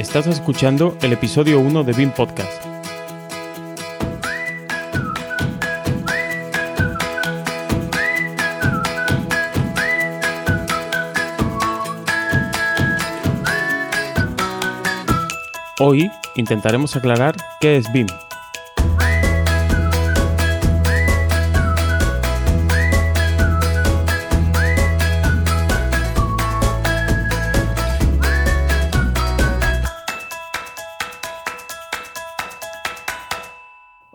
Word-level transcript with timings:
Estás 0.00 0.26
escuchando 0.26 0.96
el 1.02 1.12
episodio 1.12 1.60
1 1.60 1.84
de 1.84 1.92
BIM 1.92 2.10
Podcast. 2.12 2.50
Hoy 15.78 16.10
intentaremos 16.34 16.96
aclarar 16.96 17.36
qué 17.60 17.76
es 17.76 17.92
BIM. 17.92 18.06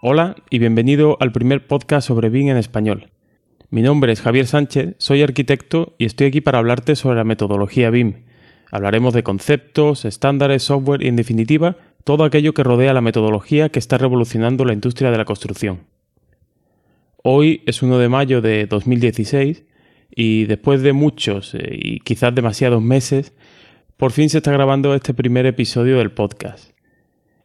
Hola 0.07 0.35
y 0.51 0.59
bienvenido 0.59 1.17
al 1.19 1.31
primer 1.31 1.65
podcast 1.65 2.07
sobre 2.07 2.29
BIM 2.29 2.49
en 2.49 2.57
español. 2.57 3.09
Mi 3.71 3.81
nombre 3.81 4.11
es 4.11 4.21
Javier 4.21 4.45
Sánchez, 4.45 4.93
soy 4.99 5.23
arquitecto 5.23 5.95
y 5.97 6.05
estoy 6.05 6.27
aquí 6.27 6.41
para 6.41 6.59
hablarte 6.59 6.95
sobre 6.95 7.15
la 7.15 7.23
metodología 7.23 7.89
BIM. 7.89 8.21
Hablaremos 8.69 9.15
de 9.15 9.23
conceptos, 9.23 10.05
estándares, 10.05 10.61
software 10.61 11.01
y 11.01 11.07
en 11.07 11.15
definitiva 11.15 11.77
todo 12.03 12.23
aquello 12.23 12.53
que 12.53 12.61
rodea 12.61 12.93
la 12.93 13.01
metodología 13.01 13.69
que 13.69 13.79
está 13.79 13.97
revolucionando 13.97 14.63
la 14.63 14.73
industria 14.73 15.09
de 15.09 15.17
la 15.17 15.25
construcción. 15.25 15.79
Hoy 17.23 17.63
es 17.65 17.81
1 17.81 17.97
de 17.97 18.07
mayo 18.07 18.41
de 18.41 18.67
2016 18.67 19.63
y 20.11 20.45
después 20.45 20.83
de 20.83 20.93
muchos 20.93 21.55
eh, 21.55 21.79
y 21.81 21.99
quizás 22.01 22.35
demasiados 22.35 22.83
meses, 22.83 23.33
por 23.97 24.11
fin 24.11 24.29
se 24.29 24.37
está 24.37 24.51
grabando 24.51 24.93
este 24.93 25.15
primer 25.15 25.47
episodio 25.47 25.97
del 25.97 26.11
podcast. 26.11 26.75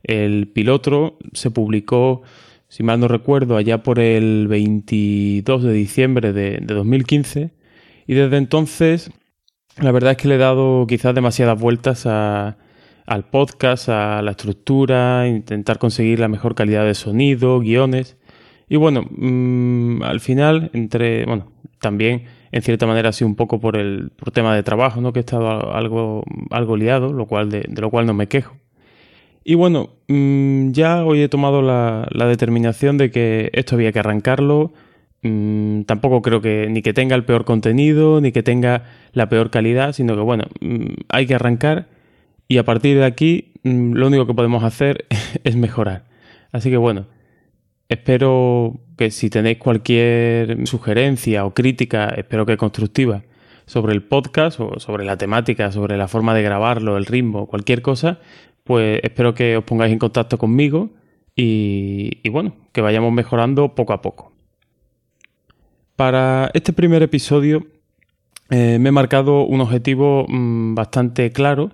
El 0.03 0.49
piloto 0.49 1.17
se 1.33 1.51
publicó 1.51 2.23
si 2.71 2.85
mal 2.85 3.01
no 3.01 3.09
recuerdo, 3.09 3.57
allá 3.57 3.83
por 3.83 3.99
el 3.99 4.47
22 4.47 5.65
de 5.65 5.73
diciembre 5.73 6.33
de, 6.33 6.61
2015. 6.61 7.51
Y 8.07 8.15
desde 8.15 8.37
entonces, 8.37 9.11
la 9.77 9.91
verdad 9.91 10.13
es 10.13 10.19
que 10.19 10.29
le 10.29 10.37
he 10.37 10.39
dado 10.39 10.87
quizás 10.87 11.13
demasiadas 11.13 11.61
vueltas 11.61 12.07
al 12.07 13.25
podcast, 13.29 13.89
a 13.89 14.23
la 14.23 14.31
estructura, 14.31 15.27
intentar 15.27 15.79
conseguir 15.79 16.21
la 16.21 16.29
mejor 16.29 16.55
calidad 16.55 16.85
de 16.85 16.95
sonido, 16.95 17.59
guiones. 17.59 18.17
Y 18.69 18.77
bueno, 18.77 19.05
mm, 19.11 20.05
al 20.05 20.21
final, 20.21 20.71
entre, 20.73 21.27
bueno, 21.27 21.51
también 21.81 22.27
en 22.53 22.63
cierta 22.63 22.87
manera 22.87 23.11
sido 23.11 23.27
un 23.27 23.35
poco 23.35 23.59
por 23.59 23.77
el 23.77 24.13
por 24.17 24.31
tema 24.31 24.55
de 24.55 24.63
trabajo, 24.63 25.01
¿no? 25.01 25.13
Que 25.13 25.19
he 25.19 25.23
estado 25.23 25.75
algo, 25.75 26.23
algo 26.51 26.77
liado, 26.77 27.13
lo 27.13 27.27
cual 27.27 27.51
de 27.51 27.65
lo 27.81 27.91
cual 27.91 28.07
no 28.07 28.15
me 28.15 28.29
quejo. 28.29 28.60
Y 29.45 29.55
bueno, 29.55 29.91
mm, 30.09 30.73
ya 30.73 31.05
hoy 31.05 31.23
he 31.23 31.29
tomado 31.29 31.63
la, 31.63 32.09
determinación 32.27 32.99
de 32.99 33.11
que 33.11 33.51
esto 33.55 33.75
había 33.75 33.93
que 33.93 33.99
arrancarlo. 33.99 34.73
Mm, 35.23 35.83
tampoco 35.83 36.23
creo 36.23 36.41
que 36.41 36.69
ni 36.71 36.83
que 36.83 36.93
tenga 36.93 37.17
el 37.17 37.25
peor 37.25 37.45
contenido, 37.45 38.21
ni 38.21 38.33
que 38.33 38.43
tenga 38.43 38.85
la 39.13 39.29
peor 39.29 39.51
calidad, 39.51 39.93
sino 39.93 40.15
que 40.15 40.23
bueno, 40.23 40.45
mm, 40.61 40.95
hay 41.09 41.27
que 41.27 41.35
arrancar 41.35 41.89
y 42.49 42.59
a 42.59 42.65
partir 42.65 42.99
de 42.99 43.05
aquí 43.05 43.53
lo 43.63 44.07
único 44.07 44.27
que 44.27 44.35
podemos 44.35 44.65
hacer 44.65 45.07
es 45.45 45.57
mejorar. 45.57 46.05
Así 46.53 46.71
que 46.71 46.77
bueno, 46.77 47.07
espero 47.89 48.81
que 48.97 49.11
si 49.11 49.31
tenéis 49.31 49.59
cualquier 49.59 50.67
sugerencia 50.67 51.45
o 51.45 51.55
crítica, 51.55 52.09
espero 52.17 52.47
que 52.47 52.57
constructiva, 52.57 53.23
sobre 53.67 53.93
el 53.93 54.03
podcast 54.03 54.59
o 54.59 54.81
sobre 54.81 55.05
la 55.05 55.17
temática, 55.17 55.71
sobre 55.71 55.97
la 55.97 56.09
forma 56.09 56.35
de 56.35 56.43
grabarlo, 56.43 56.97
el 56.97 57.07
ritmo, 57.07 57.47
cualquier 57.47 57.83
cosa, 57.83 58.19
pues 58.71 59.01
espero 59.03 59.35
que 59.35 59.57
os 59.57 59.65
pongáis 59.65 59.93
en 59.93 59.99
contacto 59.99 60.39
conmigo 60.39 60.91
y, 61.35 62.29
bueno, 62.29 62.55
que 62.71 62.81
vayamos 62.81 63.13
mejorando 63.13 63.75
poco 63.75 63.93
a 63.93 64.01
poco. 64.01 64.33
Para 65.97 66.53
este 66.55 66.73
primer 66.73 67.03
episodio 67.03 67.67
eh, 68.49 68.79
me 68.79 68.91
he 68.91 68.93
marcado 68.93 69.43
un 69.43 69.61
objetivo 69.61 70.25
mm, 70.29 70.77
bastante 70.77 71.33
claro 71.33 71.73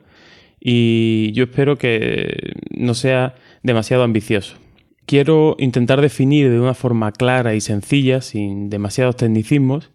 y 0.59 1.33
yo 1.33 1.45
espero 1.45 1.77
que 1.77 2.55
no 2.71 2.95
sea 2.95 3.35
demasiado 3.63 4.03
ambicioso. 4.03 4.57
Quiero 5.05 5.55
intentar 5.59 6.01
definir 6.01 6.49
de 6.49 6.59
una 6.59 6.73
forma 6.73 7.13
clara 7.13 7.55
y 7.55 7.61
sencilla, 7.61 8.23
sin 8.23 8.71
demasiados 8.71 9.17
tecnicismos, 9.17 9.91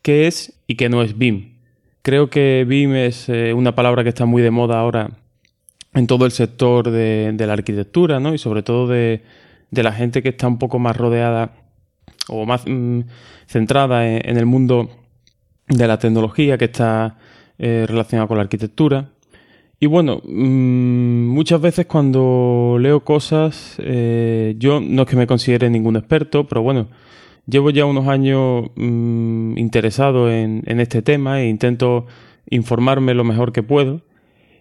qué 0.00 0.26
es 0.26 0.58
y 0.66 0.76
qué 0.76 0.88
no 0.88 1.02
es 1.02 1.18
BIM. 1.18 1.58
Creo 2.00 2.30
que 2.30 2.64
BIM 2.66 2.94
es 2.94 3.28
eh, 3.28 3.52
una 3.52 3.74
palabra 3.74 4.04
que 4.04 4.08
está 4.08 4.24
muy 4.24 4.40
de 4.40 4.50
moda 4.50 4.80
ahora 4.80 5.18
en 5.96 6.06
todo 6.06 6.26
el 6.26 6.32
sector 6.32 6.90
de, 6.90 7.34
la 7.38 7.54
arquitectura, 7.54 8.20
¿no? 8.20 8.34
Y 8.34 8.38
sobre 8.38 8.62
todo 8.62 8.86
de, 8.86 9.22
la 9.70 9.92
gente 9.92 10.22
que 10.22 10.28
está 10.28 10.46
un 10.46 10.58
poco 10.58 10.78
más 10.78 10.94
rodeada 10.94 11.52
o 12.28 12.44
más 12.44 12.64
mm, 12.66 13.00
centrada 13.46 14.06
en, 14.06 14.36
el 14.36 14.44
mundo 14.44 14.90
de 15.68 15.88
la 15.88 15.98
tecnología 15.98 16.58
que 16.58 16.66
está 16.66 17.16
eh, 17.58 17.86
relacionada 17.88 18.28
con 18.28 18.36
la 18.36 18.42
arquitectura. 18.42 19.08
Y 19.80 19.86
bueno, 19.86 20.20
mm, 20.22 21.28
muchas 21.28 21.62
veces 21.62 21.86
cuando 21.86 22.76
leo 22.78 23.00
cosas, 23.02 23.76
eh, 23.78 24.54
yo 24.58 24.80
no 24.80 25.02
es 25.02 25.08
que 25.08 25.16
me 25.16 25.26
considere 25.26 25.70
ningún 25.70 25.96
experto, 25.96 26.46
pero 26.46 26.60
bueno, 26.60 26.88
llevo 27.46 27.70
ya 27.70 27.86
unos 27.86 28.06
años 28.06 28.66
mm, 28.76 29.56
interesado 29.56 30.30
en, 30.30 30.62
en, 30.66 30.78
este 30.80 31.00
tema 31.00 31.40
e 31.40 31.48
intento 31.48 32.06
informarme 32.50 33.14
lo 33.14 33.24
mejor 33.24 33.52
que 33.52 33.62
puedo. 33.62 34.02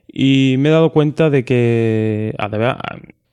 Y 0.07 0.55
me 0.59 0.69
he 0.69 0.71
dado 0.71 0.91
cuenta 0.91 1.29
de 1.29 1.43
que 1.43 2.33
además, 2.37 2.77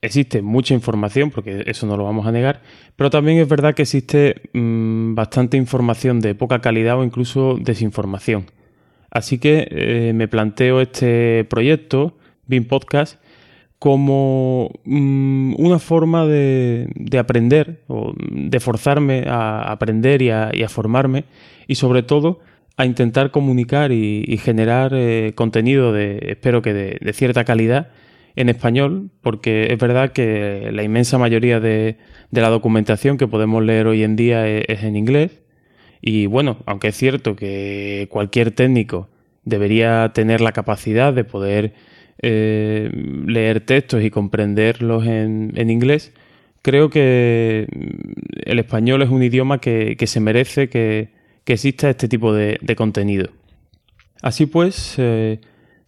existe 0.03 0.41
mucha 0.41 0.73
información, 0.73 1.31
porque 1.31 1.63
eso 1.65 1.87
no 1.87 1.95
lo 1.95 2.03
vamos 2.03 2.27
a 2.27 2.31
negar, 2.31 2.61
pero 2.95 3.09
también 3.09 3.39
es 3.39 3.47
verdad 3.47 3.73
que 3.73 3.83
existe 3.83 4.41
mm, 4.53 5.15
bastante 5.15 5.55
información 5.57 6.19
de 6.19 6.35
poca 6.35 6.59
calidad 6.59 6.99
o 6.99 7.03
incluso 7.03 7.57
desinformación. 7.59 8.45
Así 9.09 9.37
que 9.37 9.67
eh, 9.71 10.11
me 10.13 10.27
planteo 10.27 10.81
este 10.81 11.45
proyecto, 11.45 12.17
BIM 12.47 12.65
Podcast, 12.65 13.21
como 13.79 14.71
mm, 14.83 15.55
una 15.57 15.79
forma 15.79 16.25
de, 16.25 16.89
aprender 17.17 17.83
o 17.87 18.13
de 18.17 18.59
forzarme 18.59 19.23
a 19.27 19.71
aprender 19.71 20.21
y 20.21 20.31
a 20.31 20.69
formarme 20.69 21.25
y 21.67 21.75
sobre 21.75 22.03
todo 22.03 22.39
a 22.75 22.85
intentar 22.85 23.31
comunicar 23.31 23.91
y, 23.91 24.37
generar 24.37 24.93
eh, 24.93 25.33
contenido 25.35 25.93
de, 25.93 26.19
espero 26.29 26.61
que 26.61 26.73
de, 26.73 27.13
cierta 27.13 27.43
calidad 27.43 27.89
en 28.35 28.49
español, 28.49 29.11
porque 29.21 29.67
es 29.71 29.77
verdad 29.77 30.11
que 30.11 30.69
la 30.71 30.83
inmensa 30.83 31.17
mayoría 31.19 31.59
de, 31.59 31.97
la 32.31 32.49
documentación 32.49 33.17
que 33.17 33.27
podemos 33.27 33.63
leer 33.63 33.85
hoy 33.87 34.03
en 34.03 34.15
día 34.15 34.47
e, 34.47 34.65
es, 34.67 34.83
en 34.83 34.95
inglés. 34.95 35.41
Y 36.01 36.25
bueno, 36.25 36.57
aunque 36.65 36.89
es 36.89 36.97
cierto 36.97 37.35
que 37.35 38.07
cualquier 38.09 38.51
técnico 38.51 39.09
debería 39.45 40.11
tener 40.13 40.41
la 40.41 40.51
capacidad 40.51 41.13
de 41.13 41.23
poder 41.23 41.73
eh, 42.21 42.89
leer 43.27 43.61
textos 43.61 44.03
y 44.03 44.09
comprenderlos 44.09 45.05
en, 45.05 45.69
inglés, 45.69 46.13
creo 46.63 46.89
que 46.89 47.67
el 48.45 48.59
español 48.59 49.01
es 49.03 49.09
un 49.09 49.23
idioma 49.23 49.59
que 49.59 50.07
se 50.07 50.19
merece 50.19 50.69
que, 50.69 51.09
que 51.43 51.53
exista 51.53 51.89
este 51.89 52.07
tipo 52.07 52.33
de, 52.33 52.75
contenido. 52.75 53.29
Así 54.21 54.45
pues, 54.45 54.95
eh, 54.97 55.39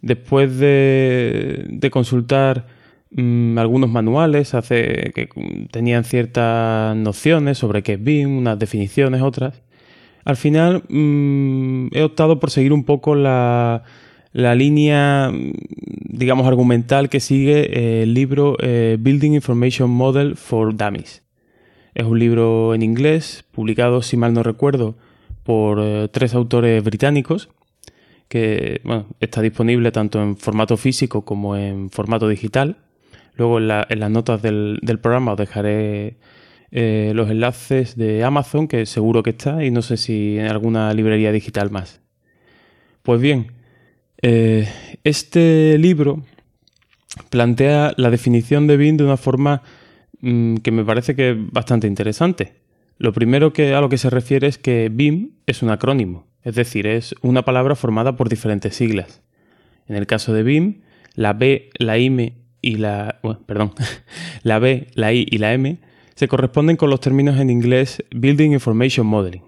después 0.01 0.57
de, 0.57 1.89
consultar 1.91 2.67
mm, 3.11 3.57
algunos 3.57 3.89
manuales 3.89 4.51
que 4.67 5.29
tenían 5.71 6.03
ciertas 6.03 6.95
nociones 6.95 7.57
sobre 7.57 7.83
qué 7.83 7.93
es 7.93 8.03
BIM, 8.03 8.37
unas 8.37 8.59
definiciones, 8.59 9.21
otras, 9.21 9.61
al 10.25 10.37
final 10.37 10.83
mm, 10.89 11.89
he 11.91 12.01
optado 12.01 12.39
por 12.39 12.49
seguir 12.49 12.73
un 12.73 12.83
poco 12.83 13.15
la, 13.15 13.83
línea, 14.33 15.31
digamos, 16.09 16.47
argumental 16.47 17.09
que 17.09 17.19
sigue 17.19 18.01
el 18.01 18.13
libro 18.13 18.57
eh, 18.59 18.97
Building 18.99 19.33
Information 19.33 19.89
Model 19.91 20.35
for 20.35 20.75
Dummies. 20.75 21.23
Es 21.93 22.05
un 22.05 22.19
libro 22.19 22.73
en 22.73 22.81
inglés, 22.81 23.45
publicado, 23.51 24.01
si 24.01 24.17
mal 24.17 24.33
no 24.33 24.43
recuerdo, 24.43 24.97
por 25.45 25.79
eh, 25.79 26.09
tres 26.11 26.33
autores 26.33 26.83
británicos, 26.83 27.49
que 28.27 28.81
está 29.19 29.41
disponible 29.41 29.91
tanto 29.91 30.19
en 30.21 30.35
formato 30.37 30.75
físico 30.75 31.23
como 31.23 31.55
en 31.55 31.91
formato 31.91 32.27
digital. 32.27 32.77
Luego 33.35 33.59
en, 33.59 33.67
las 33.67 34.11
notas 34.11 34.41
del, 34.41 34.79
programa 35.03 35.33
os 35.33 35.37
dejaré 35.37 36.17
eh, 36.71 37.11
los 37.13 37.29
enlaces 37.29 37.95
de 37.95 38.23
Amazon, 38.23 38.67
que 38.67 38.87
seguro 38.87 39.21
que 39.21 39.29
está, 39.29 39.63
y 39.63 39.69
no 39.69 39.83
sé 39.83 39.97
si 39.97 40.39
en 40.39 40.47
alguna 40.47 40.91
librería 40.93 41.31
digital 41.31 41.69
más. 41.69 42.01
Pues 43.03 43.21
bien, 43.21 43.51
eh, 44.23 44.67
este 45.03 45.77
libro 45.77 46.23
plantea 47.29 47.93
la 47.97 48.09
definición 48.09 48.65
de 48.65 48.77
BIM 48.77 48.97
de 48.97 49.03
una 49.03 49.17
forma 49.17 49.61
mm, 50.21 50.55
que 50.57 50.71
me 50.71 50.83
parece 50.83 51.15
que 51.15 51.31
es 51.31 51.37
bastante 51.51 51.85
interesante. 51.85 52.64
Lo 52.97 53.11
primero 53.13 53.53
que, 53.53 53.73
a 53.73 53.81
lo 53.81 53.89
que 53.89 53.97
se 53.97 54.09
refiere 54.09 54.47
es 54.47 54.57
que 54.57 54.89
BIM 54.91 55.31
es 55.47 55.61
un 55.61 55.69
acrónimo, 55.69 56.27
es 56.43 56.55
decir, 56.55 56.87
es 56.87 57.13
una 57.21 57.43
palabra 57.43 57.75
formada 57.75 58.15
por 58.15 58.29
diferentes 58.29 58.75
siglas. 58.75 59.21
En 59.87 59.95
el 59.95 60.07
caso 60.07 60.33
de 60.33 60.43
BIM, 60.43 60.81
la 61.13 61.33
B, 61.33 61.69
la 61.77 61.97
I 61.97 62.33
y 62.61 62.75
la, 62.75 63.19
perdón, 63.45 63.73
la 64.43 64.59
B, 64.59 64.87
la 64.93 65.13
I 65.13 65.27
y 65.29 65.37
la 65.37 65.53
M 65.53 65.79
se 66.15 66.27
corresponden 66.27 66.77
con 66.77 66.89
los 66.89 67.01
términos 67.01 67.39
en 67.39 67.49
inglés 67.49 68.03
Building 68.11 68.51
Information 68.51 69.05
Modeling. 69.05 69.43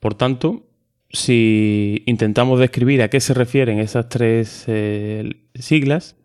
Por 0.00 0.14
tanto, 0.14 0.66
si 1.10 2.02
intentamos 2.06 2.60
describir 2.60 3.02
a 3.02 3.08
qué 3.08 3.20
se 3.20 3.32
refieren 3.32 3.78
esas 3.78 4.08
tres 4.10 4.64
eh, 4.66 5.30
siglas, 5.54 6.16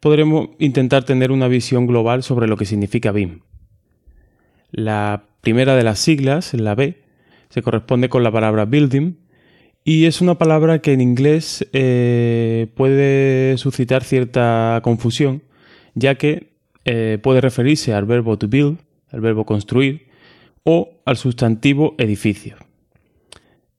podremos 0.00 0.50
intentar 0.58 1.04
tener 1.04 1.32
una 1.32 1.48
visión 1.48 1.86
global 1.86 2.22
sobre 2.22 2.46
lo 2.46 2.56
que 2.56 2.66
significa 2.66 3.10
BIM. 3.10 3.40
La 4.70 5.24
primera 5.40 5.76
de 5.76 5.84
las 5.84 5.98
siglas, 5.98 6.54
la 6.54 6.74
B, 6.74 7.02
se 7.48 7.62
corresponde 7.62 8.08
con 8.08 8.22
la 8.22 8.30
palabra 8.30 8.64
building 8.64 9.14
y 9.84 10.04
es 10.04 10.20
una 10.20 10.36
palabra 10.36 10.80
que 10.80 10.92
en 10.92 11.00
inglés 11.00 11.66
eh, 11.72 12.68
puede 12.74 13.56
suscitar 13.56 14.04
cierta 14.04 14.80
confusión, 14.82 15.42
ya 15.94 16.16
que 16.16 16.50
eh, 16.84 17.18
puede 17.22 17.40
referirse 17.40 17.94
al 17.94 18.04
verbo 18.04 18.38
to 18.38 18.48
build, 18.48 18.78
al 19.10 19.20
verbo 19.20 19.46
construir, 19.46 20.08
o 20.64 21.00
al 21.06 21.16
sustantivo 21.16 21.94
edificio. 21.98 22.56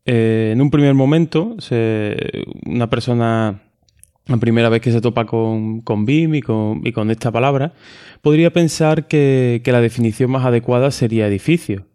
Eh, 0.05 0.49
en 0.53 0.61
un 0.61 0.71
primer 0.71 0.95
momento, 0.95 1.55
una 2.65 2.89
persona, 2.89 3.61
la 4.27 4.37
primera 4.37 4.69
vez 4.69 4.81
que 4.81 4.91
se 4.91 5.01
topa 5.01 5.25
con, 5.25 5.83
BIM 6.05 6.35
y 6.35 6.41
con, 6.41 7.11
esta 7.11 7.31
palabra, 7.31 7.73
podría 8.21 8.51
pensar 8.53 9.07
que, 9.07 9.61
la 9.65 9.81
definición 9.81 10.31
más 10.31 10.45
adecuada 10.45 10.91
sería 10.91 11.27
edificio. 11.27 11.85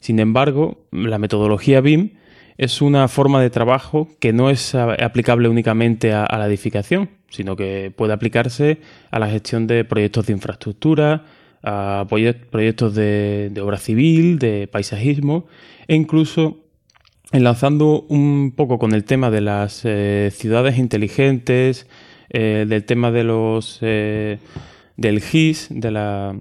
Sin 0.00 0.18
embargo, 0.18 0.86
la 0.90 1.18
metodología 1.18 1.80
BIM 1.80 2.14
es 2.58 2.80
una 2.80 3.08
forma 3.08 3.42
de 3.42 3.50
trabajo 3.50 4.08
que 4.20 4.32
no 4.32 4.48
es 4.50 4.74
aplicable 4.74 5.48
únicamente 5.48 6.12
a, 6.12 6.26
la 6.38 6.46
edificación, 6.46 7.10
sino 7.28 7.56
que 7.56 7.92
puede 7.94 8.12
aplicarse 8.12 8.78
a 9.10 9.18
la 9.18 9.28
gestión 9.28 9.66
de 9.66 9.84
proyectos 9.84 10.26
de 10.26 10.32
infraestructura, 10.32 11.24
a 11.62 12.06
proyectos 12.08 12.94
de, 12.94 13.52
obra 13.60 13.78
civil, 13.78 14.38
de 14.38 14.68
paisajismo 14.68 15.46
e 15.88 15.94
incluso 15.94 16.65
enlazando 17.32 18.06
un 18.08 18.52
poco 18.54 18.78
con 18.78 18.92
el 18.92 19.04
tema 19.04 19.30
de 19.30 19.40
las 19.40 19.82
eh, 19.84 20.30
ciudades 20.32 20.78
inteligentes, 20.78 21.86
eh, 22.30 22.66
del 22.68 22.84
tema 22.84 23.10
de 23.10 23.24
los 23.24 23.78
eh, 23.82 24.38
del 24.96 25.20
GIS, 25.20 25.68
de 25.70 25.90
la, 25.90 26.34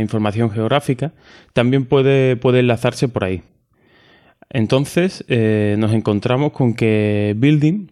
información 0.00 0.50
geográfica, 0.50 1.12
también 1.52 1.86
puede, 1.86 2.36
puede 2.36 2.60
enlazarse 2.60 3.08
por 3.08 3.24
ahí. 3.24 3.42
Entonces 4.50 5.24
nos 5.28 5.92
encontramos 5.92 6.52
con 6.52 6.74
que 6.74 7.34
building 7.36 7.86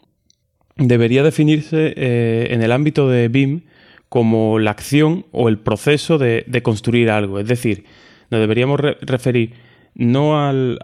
debería 0.77 1.23
definirse 1.23 1.95
en 2.53 2.63
el 2.63 2.73
ámbito 2.73 3.09
de 3.09 3.29
BIM 3.29 3.63
como 4.09 4.59
la 4.59 4.71
acción 4.73 5.27
o 5.33 5.49
el 5.49 5.59
proceso 5.59 6.19
de, 6.19 6.45
construir 6.63 7.11
algo. 7.11 7.39
Es 7.39 7.47
decir, 7.47 7.85
nos 8.31 8.41
deberíamos 8.41 8.81
referir 8.81 9.55
no 9.99 10.41
al, 10.41 10.79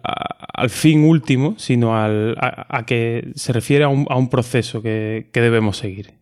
fin 0.69 1.05
último, 1.05 1.55
sino 1.57 1.97
al, 1.97 2.37
a, 2.39 2.85
que 2.85 3.33
se 3.37 3.53
refiere 3.53 3.85
a 3.85 3.89
un, 3.89 4.29
proceso 4.29 4.83
que, 4.83 5.27
debemos 5.33 5.79
seguir. 5.79 6.15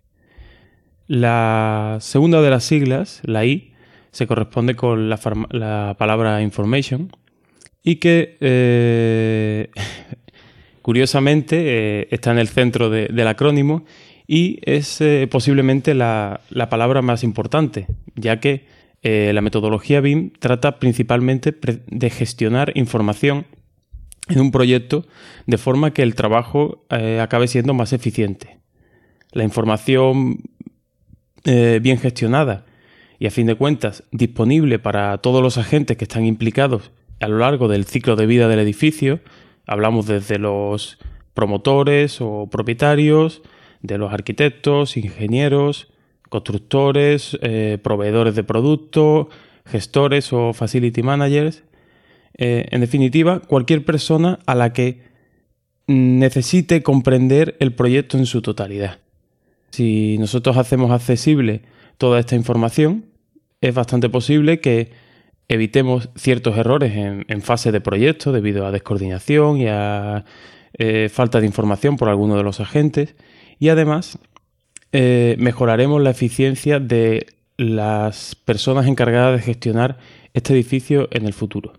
La 1.08 1.98
segunda 2.00 2.40
de 2.40 2.50
las 2.50 2.64
siglas, 2.64 3.20
la 3.24 3.44
I, 3.44 3.72
se 4.12 4.26
corresponde 4.26 4.76
con 4.76 5.08
la, 5.08 5.96
palabra 5.98 6.42
information 6.42 7.10
y 7.82 7.96
que 7.96 8.36
eh, 8.40 9.70
curiosamente 10.82 11.56
eh, 12.00 12.08
está 12.10 12.30
en 12.30 12.38
el 12.38 12.48
centro 12.48 12.90
del 12.90 13.26
acrónimo 13.26 13.84
y 14.26 14.60
es 14.62 15.00
eh, 15.00 15.26
posiblemente 15.30 15.94
la, 15.94 16.40
palabra 16.70 17.00
más 17.00 17.24
importante, 17.24 17.86
ya 18.14 18.38
que 18.38 18.66
eh, 19.02 19.32
la 19.34 19.40
metodología 19.40 20.00
BIM 20.00 20.32
trata 20.38 20.78
principalmente 20.78 21.54
de 21.86 22.10
gestionar 22.10 22.72
información 22.76 23.46
en 24.28 24.40
un 24.40 24.50
proyecto 24.52 25.06
de 25.46 25.58
forma 25.58 25.92
que 25.92 26.02
el 26.02 26.14
trabajo 26.14 26.84
eh, 26.90 27.20
acabe 27.20 27.48
siendo 27.48 27.74
más 27.74 27.92
eficiente. 27.92 28.58
La 29.32 29.44
información 29.44 30.42
bien 31.44 31.98
gestionada 31.98 32.66
y 33.18 33.26
a 33.26 33.32
fin 33.32 33.48
de 33.48 33.56
cuentas 33.56 34.04
disponible 34.12 34.78
para 34.78 35.18
todos 35.18 35.42
los 35.42 35.58
agentes 35.58 35.96
que 35.96 36.04
están 36.04 36.24
implicados 36.24 36.92
a 37.20 37.28
lo 37.28 37.38
largo 37.38 37.68
del 37.68 37.84
ciclo 37.84 38.16
de 38.16 38.26
vida 38.26 38.48
del 38.48 38.58
edificio, 38.58 39.20
hablamos 39.66 40.06
desde 40.06 40.38
los 40.38 40.98
promotores 41.34 42.20
o 42.20 42.48
propietarios, 42.50 43.42
de 43.80 43.98
los 43.98 44.12
arquitectos, 44.12 44.96
ingenieros, 44.96 45.91
constructores, 46.32 47.38
eh, 47.42 47.76
proveedores 47.82 48.34
de 48.34 48.42
productos, 48.42 49.26
gestores 49.66 50.32
o 50.32 50.54
facility 50.54 51.02
managers. 51.02 51.62
Eh, 52.38 52.68
en 52.70 52.80
definitiva, 52.80 53.40
cualquier 53.40 53.84
persona 53.84 54.38
a 54.46 54.54
la 54.54 54.72
que 54.72 55.02
necesite 55.86 56.82
comprender 56.82 57.54
el 57.60 57.74
proyecto 57.74 58.16
en 58.16 58.24
su 58.24 58.40
totalidad. 58.40 59.00
Si 59.72 60.16
nosotros 60.16 60.56
hacemos 60.56 60.90
accesible 60.90 61.60
toda 61.98 62.18
esta 62.18 62.34
información, 62.34 63.04
es 63.60 63.74
bastante 63.74 64.08
posible 64.08 64.58
que 64.60 64.90
evitemos 65.48 66.08
ciertos 66.16 66.56
errores 66.56 66.94
en, 66.96 67.42
fase 67.42 67.72
de 67.72 67.82
proyecto 67.82 68.32
debido 68.32 68.64
a 68.64 68.70
descoordinación 68.70 69.58
y 69.58 69.66
a 69.66 70.24
eh, 70.78 71.10
falta 71.12 71.40
de 71.40 71.46
información 71.46 71.98
por 71.98 72.08
alguno 72.08 72.38
de 72.38 72.42
los 72.42 72.58
agentes 72.58 73.16
y 73.58 73.68
además 73.68 74.18
eh, 74.92 75.36
mejoraremos 75.38 76.02
la 76.02 76.10
eficiencia 76.10 76.78
de 76.78 77.26
las 77.56 78.34
personas 78.34 78.86
encargadas 78.86 79.36
de 79.36 79.42
gestionar 79.42 79.98
este 80.34 80.52
edificio 80.52 81.08
en 81.10 81.26
el 81.26 81.32
futuro. 81.32 81.72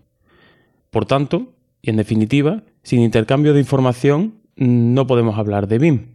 Por 0.90 1.06
tanto, 1.06 1.52
y 1.82 1.90
en 1.90 1.96
definitiva, 1.96 2.62
sin 2.82 3.00
intercambio 3.00 3.52
de 3.52 3.60
información 3.60 4.34
no 4.56 5.06
podemos 5.06 5.38
hablar 5.38 5.66
de 5.68 5.78
BIM. 5.78 6.06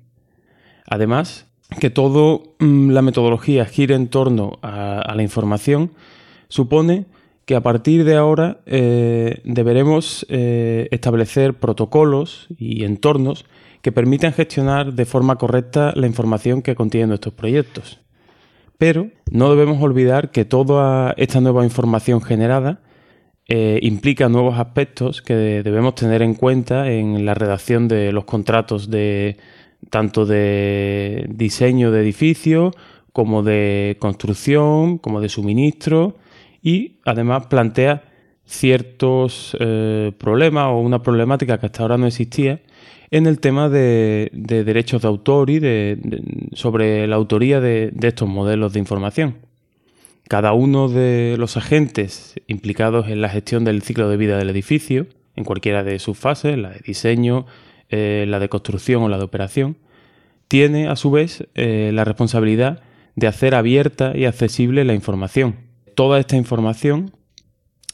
Además, 0.88 1.48
que 1.80 1.90
toda 1.90 2.40
mm, 2.60 2.90
la 2.90 3.02
metodología 3.02 3.66
gire 3.66 3.96
en 3.96 4.08
torno 4.08 4.60
a, 4.62 5.14
la 5.16 5.24
información 5.24 5.92
supone 6.48 7.06
que 7.46 7.56
a 7.56 7.62
partir 7.62 8.04
de 8.04 8.16
ahora 8.16 8.62
eh, 8.66 9.42
deberemos 9.44 10.26
eh, 10.30 10.88
establecer 10.92 11.56
protocolos 11.56 12.48
y 12.58 12.84
entornos 12.84 13.46
que 13.82 13.92
permitan 13.92 14.34
gestionar 14.34 14.94
de 14.94 15.06
forma 15.06 15.38
correcta 15.38 15.94
la 15.96 16.08
información 16.08 16.62
que 16.62 16.76
contienen 16.76 17.10
nuestros 17.10 17.34
proyectos. 17.34 18.00
Pero 18.78 19.10
no 19.32 19.50
debemos 19.50 19.82
olvidar 19.82 20.32
que 20.32 20.46
toda 20.46 21.14
esta 21.18 21.42
nueva 21.42 21.64
información 21.64 22.22
generada 22.22 22.82
eh, 23.48 23.80
implica 23.82 24.30
nuevos 24.30 24.60
aspectos 24.60 25.22
que 25.22 25.34
debemos 25.34 25.96
tener 25.96 26.22
en 26.22 26.36
cuenta 26.36 26.92
en 26.92 27.26
la 27.26 27.34
redacción 27.34 27.88
de 27.88 28.12
los 28.12 28.26
contratos 28.26 28.90
de 28.90 29.38
tanto 29.90 30.26
de 30.26 31.26
diseño 31.30 31.92
de 31.92 32.02
edificio 32.02 32.74
como 33.12 33.44
de 33.44 33.98
construcción, 34.00 34.98
como 34.98 35.20
de 35.20 35.30
suministro 35.30 36.18
y 36.62 37.00
además 37.06 37.48
plantea 37.48 38.04
ciertos 38.50 39.56
eh, 39.60 40.12
problemas 40.18 40.66
o 40.66 40.80
una 40.80 41.04
problemática 41.04 41.60
que 41.60 41.68
hasta 41.68 41.84
ahora 41.84 42.00
no 42.00 42.08
existía 42.08 42.62
en 43.12 43.28
el 43.28 43.40
tema 43.40 43.70
de, 43.70 44.32
derechos 44.34 45.04
de 45.04 45.08
autor 45.08 45.52
y 45.52 45.62
sobre 46.54 47.08
la 47.08 47.16
autoría 47.16 47.62
de, 47.62 47.94
estos 48.02 48.28
modelos 48.28 48.74
de 48.74 48.80
información. 48.80 49.36
Cada 50.28 50.54
uno 50.54 50.90
de 50.90 51.36
los 51.38 51.58
agentes 51.58 52.40
implicados 52.48 53.08
en 53.08 53.22
la 53.22 53.30
gestión 53.30 53.66
del 53.66 53.84
ciclo 53.84 54.10
de 54.10 54.18
vida 54.18 54.38
del 54.38 54.50
edificio, 54.50 55.08
en 55.36 55.44
cualquiera 55.44 55.84
de 55.84 56.00
sus 56.00 56.18
fases, 56.18 56.58
la 56.58 56.70
de 56.70 56.80
diseño, 56.80 57.46
eh, 57.90 58.26
la 58.28 58.40
de 58.40 58.50
construcción 58.50 59.04
o 59.04 59.10
la 59.10 59.18
de 59.18 59.24
operación, 59.24 59.78
tiene 60.48 60.88
a 60.88 60.96
su 60.96 61.12
vez 61.12 61.48
eh, 61.54 61.92
la 61.94 62.04
responsabilidad 62.04 62.82
de 63.16 63.28
hacer 63.28 63.54
abierta 63.54 64.14
y 64.16 64.26
accesible 64.26 64.86
la 64.86 64.94
información. 64.94 65.56
Toda 65.96 66.20
esta 66.20 66.36
información 66.36 67.12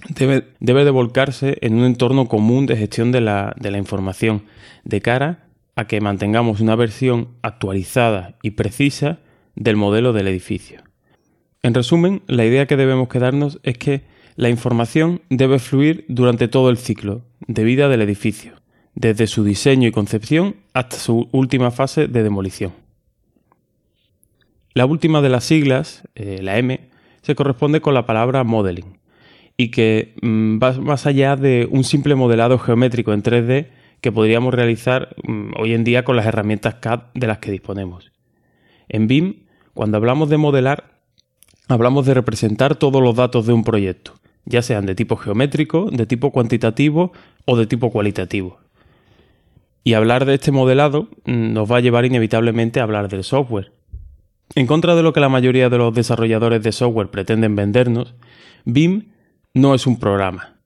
debe, 0.10 0.86
de 0.86 0.92
volcarse 0.92 1.58
en 1.62 1.76
un 1.76 1.86
entorno 1.86 2.28
común 2.28 2.66
de 2.66 2.78
gestión 2.78 3.12
de 3.12 3.22
la, 3.22 3.56
información, 3.78 4.44
de 4.84 5.02
cara 5.02 5.48
a 5.76 5.88
que 5.88 6.02
mantengamos 6.02 6.62
una 6.62 6.76
versión 6.76 7.30
actualizada 7.42 8.38
y 8.42 8.52
precisa 8.52 9.20
del 9.56 9.76
modelo 9.76 10.14
del 10.14 10.28
edificio. 10.28 10.84
En 11.64 11.74
resumen, 11.74 12.22
la 12.28 12.46
idea 12.46 12.68
que 12.68 12.78
debemos 12.78 13.10
quedarnos 13.10 13.60
es 13.64 13.78
que 13.78 14.04
la 14.36 14.50
información 14.50 15.22
debe 15.30 15.60
fluir 15.60 16.06
durante 16.08 16.48
todo 16.48 16.70
el 16.70 16.78
ciclo 16.78 17.24
de 17.48 17.64
vida 17.64 17.90
del 17.90 18.02
edificio, 18.02 18.54
desde 18.94 19.28
su 19.28 19.44
diseño 19.44 19.88
y 19.88 19.92
concepción 19.92 20.58
hasta 20.74 20.98
su 20.98 21.30
última 21.32 21.72
fase 21.72 22.08
de 22.08 22.24
demolición. 22.24 22.74
La 24.74 24.86
última 24.86 25.22
de 25.22 25.30
las 25.30 25.46
siglas, 25.46 26.04
eh, 26.16 26.40
la 26.42 26.58
M, 26.58 26.90
se 27.22 27.34
corresponde 27.34 27.80
con 27.80 27.94
la 27.94 28.06
palabra 28.06 28.44
modeling, 28.44 28.95
y 29.58 29.70
que 29.70 30.16
mm, 30.22 30.60
va 30.62 30.74
más 30.74 31.06
allá 31.06 31.36
de 31.36 31.68
un 31.70 31.84
simple 31.84 32.16
modelado 32.16 32.60
geométrico 32.60 33.14
en 33.14 33.24
3D 33.24 33.68
que 34.02 34.12
podríamos 34.12 34.54
realizar 34.54 35.16
mm, 35.24 35.54
hoy 35.58 35.74
en 35.74 35.84
día 35.84 36.04
con 36.04 36.16
las 36.16 36.26
herramientas 36.26 36.76
CAD 36.76 37.04
de 37.14 37.28
las 37.28 37.40
que 37.40 37.52
disponemos. 37.52 38.12
En 38.90 39.08
BIM 39.08 39.46
cuando 39.76 39.98
hablamos 39.98 40.30
de 40.30 40.38
modelar, 40.38 41.02
hablamos 41.68 42.06
de 42.06 42.14
representar 42.14 42.78
todos 42.78 43.04
los 43.04 43.14
datos 43.14 43.46
de 43.46 43.52
un 43.52 43.66
proyecto, 43.66 44.14
ya 44.46 44.62
sean 44.62 44.86
de 44.86 44.96
tipo 44.96 45.18
geométrico, 45.18 45.90
de 45.92 46.06
tipo 46.06 46.32
cuantitativo 46.32 47.12
o 47.44 47.58
de 47.58 47.68
tipo 47.68 47.92
cualitativo. 47.92 48.58
Y 49.84 49.94
hablar 49.94 50.24
de 50.24 50.36
este 50.36 50.54
modelado 50.54 51.10
mm, 51.26 51.52
nos 51.52 51.70
va 51.70 51.78
a 51.78 51.82
llevar 51.82 52.06
inevitablemente 52.06 52.80
a 52.80 52.84
hablar 52.84 53.10
del 53.10 53.26
software. 53.26 53.74
En 54.56 54.66
contra 54.66 54.96
de 54.96 55.04
lo 55.04 55.12
que 55.12 55.20
la 55.20 55.28
mayoría 55.28 55.70
de 55.70 55.78
los 55.78 55.94
desarrolladores 55.94 56.64
de 56.64 56.72
software 56.72 57.10
pretenden 57.10 57.58
vendernos, 57.58 58.16
BIM 58.64 59.10
no 59.56 59.74
es 59.74 59.88
un 59.88 59.98
programa. 59.98 60.58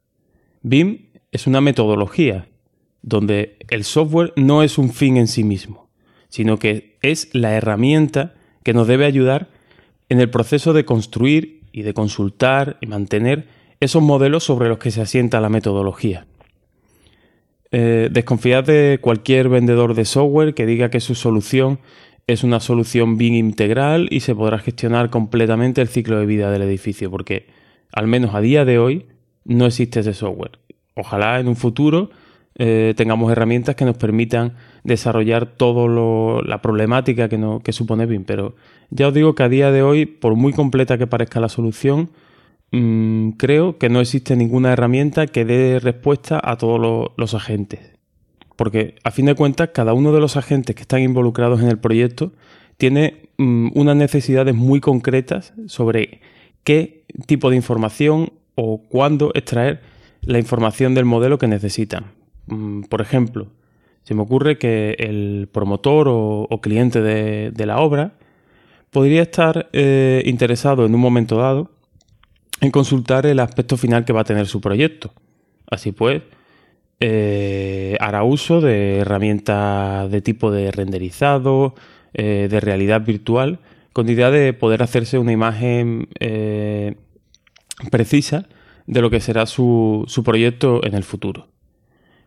BIM 0.64 1.12
es 1.32 1.48
una 1.48 1.62
metodología, 1.62 2.50
donde 3.02 3.58
el 3.70 3.86
software 3.86 4.34
no 4.36 4.64
es 4.64 4.78
un 4.78 4.92
fin 4.92 5.16
en 5.16 5.28
sí 5.28 5.46
mismo, 5.46 5.90
sino 6.28 6.58
que 6.58 6.98
es 7.02 7.30
la 7.34 7.54
herramienta 7.54 8.34
que 8.64 8.74
nos 8.74 8.88
debe 8.88 9.06
ayudar 9.06 9.48
en 10.10 10.20
el 10.20 10.30
proceso 10.30 10.74
de 10.74 10.86
construir 10.86 11.62
y 11.72 11.84
de 11.84 11.94
consultar 11.94 12.78
y 12.82 12.88
mantener 12.88 13.48
esos 13.80 14.02
modelos 14.02 14.44
sobre 14.44 14.68
los 14.68 14.80
que 14.80 14.92
se 14.92 15.02
asienta 15.02 15.40
la 15.40 15.50
metodología. 15.50 16.26
Eh, 17.72 18.10
desconfiad 18.12 18.64
de 18.64 18.98
cualquier 19.00 19.50
vendedor 19.50 19.94
de 19.94 20.06
software 20.06 20.56
que 20.56 20.66
diga 20.66 20.90
que 20.90 21.00
su 21.00 21.14
solución 21.14 21.80
es 22.26 22.44
una 22.44 22.60
solución 22.60 23.20
bien 23.20 23.36
integral 23.36 24.08
y 24.10 24.22
se 24.22 24.34
podrá 24.34 24.58
gestionar 24.58 25.12
completamente 25.12 25.80
el 25.80 25.88
ciclo 25.88 26.20
de 26.20 26.26
vida 26.26 26.50
del 26.50 26.64
edificio, 26.64 27.12
porque 27.12 27.60
al 27.92 28.08
menos 28.08 28.36
a 28.36 28.42
día 28.42 28.66
de 28.66 28.80
hoy 28.80 29.08
no 29.46 29.66
existe 29.66 30.02
ese 30.02 30.14
software. 30.14 30.60
Ojalá 30.96 31.40
en 31.40 31.48
un 31.48 31.56
futuro 31.56 32.10
eh, 32.56 32.94
tengamos 32.98 33.32
herramientas 33.32 33.76
que 33.76 33.86
nos 33.86 33.98
permitan 33.98 34.56
desarrollar 34.84 35.46
toda 35.46 36.42
la 36.46 36.62
problemática 36.62 37.30
que, 37.30 37.74
supone 37.74 38.06
BIM, 38.06 38.26
pero 38.26 38.56
ya 38.90 39.08
os 39.08 39.14
digo 39.14 39.36
que 39.36 39.44
a 39.44 39.50
día 39.50 39.72
de 39.72 39.82
hoy, 39.82 40.06
por 40.06 40.36
muy 40.36 40.54
completa 40.54 40.98
que 40.98 41.08
parezca 41.08 41.40
la 41.40 41.50
solución, 41.50 42.10
Mm, 42.72 43.32
creo 43.32 43.78
que 43.80 43.90
no 43.90 44.00
existe 44.00 44.36
ninguna 44.36 44.74
herramienta 44.74 45.26
que 45.28 45.44
dé 45.46 45.80
respuesta 45.80 46.40
a 46.44 46.58
todos 46.58 47.12
los, 47.16 47.34
agentes. 47.34 47.80
Porque 48.56 48.96
a 49.04 49.12
fin 49.12 49.26
de 49.26 49.36
cuentas, 49.36 49.70
cada 49.74 49.94
uno 49.94 50.12
de 50.12 50.20
los 50.20 50.38
agentes 50.38 50.76
que 50.76 50.82
están 50.84 51.02
involucrados 51.02 51.62
en 51.62 51.70
el 51.70 51.80
proyecto 51.80 52.34
tiene 52.78 53.30
mm, 53.38 53.70
unas 53.76 53.96
necesidades 53.96 54.54
muy 54.56 54.82
concretas 54.82 55.54
sobre 55.68 56.22
qué 56.64 57.04
tipo 57.26 57.50
de 57.50 57.56
información 57.56 58.34
o 58.56 58.82
cuándo 58.90 59.32
extraer 59.34 59.82
la 60.22 60.40
información 60.40 60.94
del 60.94 61.06
modelo 61.06 61.38
que 61.38 61.48
necesitan. 61.48 62.12
Mm, 62.48 62.84
por 62.84 63.02
ejemplo, 63.02 63.48
se 64.04 64.16
me 64.16 64.22
ocurre 64.22 64.58
que 64.58 64.96
el 65.00 65.50
promotor 65.52 66.08
o, 66.10 66.60
cliente 66.62 67.02
de, 67.02 67.66
la 67.66 67.80
obra 67.80 68.14
podría 68.90 69.22
estar 69.22 69.70
eh, 69.72 70.24
interesado 70.26 70.86
en 70.86 70.96
un 70.96 71.02
momento 71.02 71.38
dado 71.38 71.72
en 72.62 72.72
consultar 72.72 73.26
el 73.26 73.40
aspecto 73.40 73.78
final 73.78 74.06
que 74.06 74.14
va 74.14 74.22
a 74.22 74.26
tener 74.26 74.48
su 74.48 74.62
proyecto. 74.62 75.14
Así 75.70 75.92
pues, 75.92 76.24
eh, 77.00 77.96
hará 78.00 78.24
uso 78.24 78.62
de 78.62 78.98
herramientas 78.98 80.10
de 80.12 80.22
tipo 80.22 80.52
de 80.52 80.72
renderizado, 80.72 81.76
eh, 82.14 82.48
de 82.50 82.60
realidad 82.60 83.02
virtual, 83.06 83.60
con 83.94 84.10
idea 84.10 84.32
de 84.32 84.54
poder 84.54 84.84
hacerse 84.84 85.18
una 85.18 85.32
imagen 85.32 86.10
eh, 86.20 86.96
precisa 87.92 88.48
de 88.88 89.02
lo 89.02 89.10
que 89.10 89.20
será 89.20 89.46
su, 89.46 90.06
su 90.08 90.24
proyecto 90.24 90.82
en 90.84 90.96
el 90.96 91.04
futuro. 91.04 91.48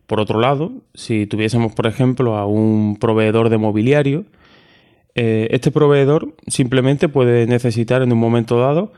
Por 0.07 0.19
otro 0.19 0.39
lado, 0.39 0.71
si 0.93 1.27
tuviésemos, 1.27 1.73
por 1.73 1.87
ejemplo, 1.87 2.37
a 2.37 2.45
un 2.45 2.97
proveedor 2.99 3.49
de 3.49 3.57
mobiliario, 3.57 4.25
este 5.15 5.69
proveedor 5.69 6.33
simplemente 6.47 7.07
puede 7.07 7.45
necesitar 7.45 8.01
en 8.01 8.11
un 8.11 8.17
momento 8.17 8.57
dado 8.59 8.91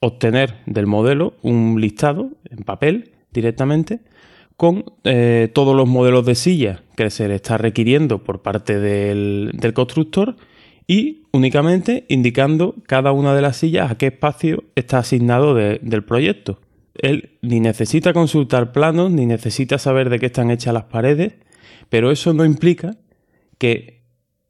obtener 0.00 0.54
del 0.66 0.86
modelo 0.86 1.34
un 1.42 1.80
listado 1.80 2.30
en 2.50 2.58
papel 2.58 3.12
directamente 3.32 4.00
con 4.56 4.84
eh, 5.04 5.50
todos 5.52 5.76
los 5.76 5.88
modelos 5.88 6.26
de 6.26 6.34
silla 6.34 6.82
que 6.96 7.10
se 7.10 7.28
le 7.28 7.36
está 7.36 7.58
requiriendo 7.58 8.24
por 8.24 8.42
parte 8.42 8.78
del, 8.78 9.52
constructor 9.74 10.36
y 10.88 11.26
únicamente 11.32 12.06
indicando 12.08 12.74
cada 12.86 13.12
una 13.12 13.34
de 13.34 13.42
las 13.42 13.58
sillas 13.58 13.92
a 13.92 13.98
qué 13.98 14.06
espacio 14.06 14.64
está 14.74 14.98
asignado 14.98 15.54
del 15.54 16.02
proyecto. 16.02 16.58
Él 16.94 17.38
ni 17.42 17.60
necesita 17.60 18.12
consultar 18.12 18.72
planos, 18.72 19.12
ni 19.12 19.26
necesita 19.26 19.78
saber 19.78 20.08
de 20.08 20.18
qué 20.18 20.26
están 20.26 20.50
hechas 20.50 20.74
las 20.74 20.84
paredes, 20.84 21.34
pero 21.90 22.10
eso 22.10 22.32
no 22.32 22.44
implica 22.44 22.96
que 23.58 24.02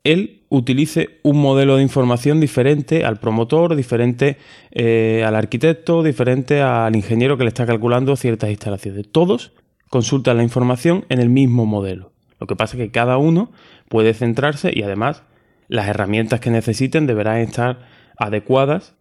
él 0.04 0.44
utilice 0.48 1.18
un 1.24 1.42
modelo 1.42 1.76
de 1.76 1.82
información 1.82 2.40
diferente 2.40 3.04
al 3.04 3.18
promotor, 3.18 3.74
diferente 3.74 4.38
eh, 4.70 5.24
al 5.26 5.34
arquitecto, 5.34 6.04
diferente 6.04 6.62
al 6.62 6.94
ingeniero 6.94 7.36
que 7.36 7.44
le 7.44 7.48
está 7.48 7.66
calculando 7.66 8.14
ciertas 8.16 8.48
instalaciones. 8.50 9.10
Todos 9.10 9.52
consultan 9.90 10.36
la 10.36 10.44
información 10.44 11.04
en 11.08 11.20
el 11.20 11.28
mismo 11.28 11.66
modelo. 11.66 12.12
Lo 12.38 12.46
que 12.46 12.54
pasa 12.54 12.76
es 12.76 12.84
que 12.84 12.92
cada 12.92 13.18
uno 13.18 13.50
puede 13.88 14.14
centrarse 14.14 14.70
y 14.72 14.82
además 14.82 15.24
las 15.68 15.88
herramientas 15.88 16.40
que 16.40 16.50
necesiten 16.50 17.06
deberán 17.06 17.38
estar 17.38 17.86
adecuadas 18.18 18.94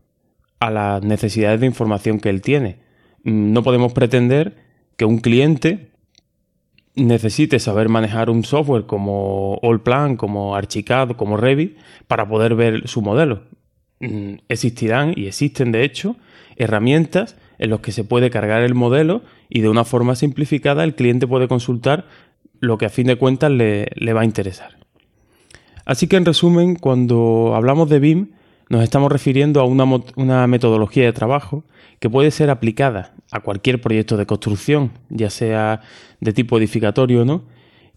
a 0.60 0.70
las 0.72 1.04
necesidades 1.04 1.60
de 1.60 1.66
información 1.66 2.20
que 2.20 2.30
él 2.30 2.42
tiene. 2.42 2.80
Mm, 3.24 3.54
no 3.54 3.64
podemos 3.64 3.94
pretender 3.94 4.56
que 4.98 5.06
un 5.06 5.20
cliente 5.20 5.92
necesite 6.96 7.60
saber 7.60 7.90
manejar 7.90 8.30
un 8.30 8.44
software 8.44 8.86
como 8.86 9.60
Allplan, 9.62 10.18
como 10.18 10.56
Archicad, 10.56 11.12
como 11.12 11.38
Revit, 11.38 11.78
para 12.08 12.28
poder 12.28 12.56
ver 12.56 12.88
su 12.88 13.02
modelo. 13.02 13.44
Mm, 14.00 14.36
existirán 14.50 15.14
y 15.16 15.28
existen, 15.28 15.72
de 15.72 15.84
hecho, 15.84 16.18
herramientas 16.56 17.38
en 17.60 17.70
las 17.70 17.80
que 17.80 17.92
se 17.92 18.04
puede 18.04 18.30
cargar 18.30 18.64
el 18.64 18.76
modelo 18.76 19.22
y 19.50 19.62
de 19.62 19.70
una 19.70 19.84
forma 19.84 20.16
simplificada 20.16 20.84
el 20.84 20.96
cliente 20.96 21.28
puede 21.28 21.48
consultar 21.48 22.06
lo 22.60 22.78
que 22.78 22.86
a 22.86 22.90
fin 22.90 23.08
de 23.08 23.16
cuentas 23.16 23.52
le, 23.52 23.88
le 23.96 24.14
va 24.14 24.22
a 24.22 24.26
interesar. 24.26 24.77
Así 25.88 26.08
que 26.08 26.18
en 26.18 26.26
resumen, 26.26 26.76
cuando 26.76 27.54
hablamos 27.56 27.90
de 27.90 28.00
BIM, 28.00 28.32
nos 28.70 28.84
estamos 28.84 29.10
refiriendo 29.10 29.62
a 29.62 29.64
una, 29.64 30.46
metodología 30.46 31.06
de 31.06 31.14
trabajo 31.14 31.64
que 32.02 32.10
puede 32.10 32.30
ser 32.32 32.50
aplicada 32.50 33.16
a 33.32 33.40
cualquier 33.40 33.80
proyecto 33.80 34.18
de 34.18 34.26
construcción, 34.26 34.92
ya 35.08 35.30
sea 35.30 35.80
de 36.20 36.34
tipo 36.34 36.58
edificatorio 36.58 37.22
o 37.22 37.26
no, 37.26 37.46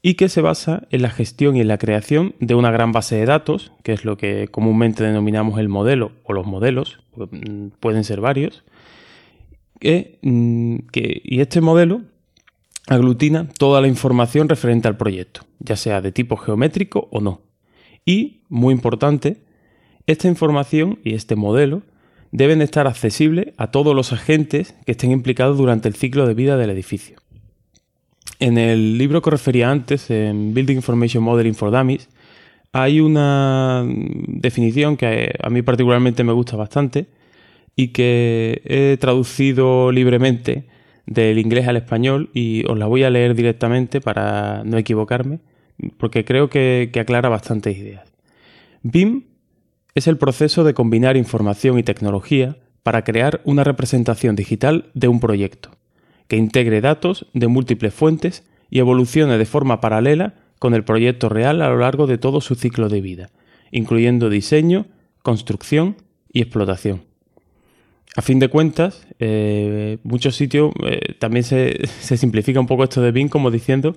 y 0.03 0.15
que 0.15 0.29
se 0.29 0.41
basa 0.41 0.87
en 0.93 1.03
la 1.03 1.11
gestión 1.11 1.57
y 1.57 1.63
en 1.63 1.67
la 1.67 1.79
creación 1.79 2.37
de 2.39 2.55
una 2.55 2.71
gran 2.71 2.93
base 2.93 3.17
de 3.17 3.27
datos, 3.27 3.73
que 3.83 3.93
es 3.93 4.05
lo 4.05 4.17
que 4.17 4.47
comúnmente 4.47 5.03
denominamos 5.03 5.59
el 5.59 5.69
modelo 5.69 6.13
o 6.23 6.33
los 6.33 6.47
modelos, 6.47 7.01
mm, 7.17 7.71
pueden 7.81 8.05
ser 8.05 8.21
varios, 8.21 8.63
mm, 9.83 10.77
y 10.93 11.41
este 11.41 11.61
modelo 11.61 12.03
aglutina 12.87 13.49
toda 13.59 13.81
la 13.81 13.89
información 13.89 14.49
referente 14.49 14.87
al 14.87 14.97
proyecto, 14.97 15.41
ya 15.59 15.75
sea 15.75 16.01
de 16.01 16.13
tipo 16.13 16.37
geométrico 16.37 17.09
o 17.11 17.21
no. 17.21 17.50
Y, 18.11 18.41
muy 18.49 18.75
importante, 18.75 19.37
esta 20.09 20.27
información 20.27 20.99
y 21.05 21.15
este 21.15 21.37
modelo 21.37 21.83
deben 22.33 22.61
estar 22.61 22.89
accesibles 22.89 23.55
a 23.57 23.71
todos 23.71 23.95
los 23.95 24.13
agentes 24.13 24.75
que 24.85 24.91
estén 24.93 25.13
implicados 25.13 25.57
durante 25.57 25.87
el 25.87 25.95
ciclo 25.95 26.27
de 26.27 26.35
vida 26.35 26.57
del 26.57 26.71
edificio. 26.71 27.19
En 28.41 28.59
el 28.59 28.99
libro 28.99 29.23
que 29.23 29.31
refería 29.31 29.71
antes, 29.71 30.11
en 30.11 30.55
Building 30.55 30.75
Information 30.75 31.23
Modeling 31.23 31.55
for 31.55 31.71
Dummies, 31.71 32.09
hay 32.73 32.99
una 32.99 33.87
definición 33.87 34.97
que 34.97 35.33
a 35.41 35.49
mí 35.49 35.63
particularmente 35.63 36.25
me 36.25 36.33
gusta 36.33 36.57
bastante 36.57 37.07
y 37.77 37.89
que 37.89 38.61
he 38.65 38.97
traducido 38.97 39.93
libremente 39.93 40.67
del 41.07 41.39
inglés 41.39 41.69
al 41.69 41.77
español 41.77 42.29
y 42.35 42.65
os 42.67 42.77
la 42.77 42.87
voy 42.87 43.05
a 43.05 43.11
leer 43.11 43.37
directamente 43.37 44.01
para 44.01 44.65
no 44.65 44.79
equivocarme, 44.79 45.39
porque 45.97 46.25
creo 46.25 46.49
que, 46.49 46.91
aclara 47.01 47.29
bastantes 47.29 47.77
ideas. 47.77 48.13
BIM 48.83 49.25
es 49.95 50.07
el 50.07 50.17
proceso 50.17 50.65
de 50.65 50.75
combinar 50.75 51.17
información 51.17 51.79
y 51.79 51.83
tecnología 51.83 52.57
para 52.83 53.05
crear 53.05 53.41
una 53.45 53.65
representación 53.65 54.37
digital 54.37 54.91
de 54.95 55.09
un 55.09 55.21
proyecto, 55.21 55.71
que 56.29 56.37
integre 56.37 56.81
datos 56.81 57.27
de 57.35 57.49
múltiples 57.49 57.93
fuentes 57.93 58.45
y 58.71 58.79
evolucione 58.79 59.37
de 59.37 59.47
forma 59.47 59.81
paralela 59.81 60.35
con 60.59 60.75
el 60.75 60.85
proyecto 60.85 61.29
real 61.29 61.63
a 61.63 61.69
lo 61.69 61.79
largo 61.79 62.07
de 62.07 62.19
todo 62.19 62.41
su 62.41 62.55
ciclo 62.55 62.89
de 62.89 63.01
vida, 63.01 63.31
incluyendo 63.71 64.31
diseño, 64.31 64.87
construcción 65.23 65.97
y 66.33 66.41
explotación. 66.41 67.03
A 68.17 68.23
fin 68.23 68.39
de 68.41 68.49
cuentas, 68.49 69.07
eh, 69.21 69.99
muchos 70.03 70.35
sitios 70.35 70.73
eh, 70.85 71.15
también 71.19 71.45
se, 71.45 71.87
simplifica 72.17 72.59
un 72.61 72.67
poco 72.67 72.85
esto 72.85 73.03
de 73.03 73.13
BIM 73.13 73.29
como 73.29 73.51
diciendo 73.51 73.97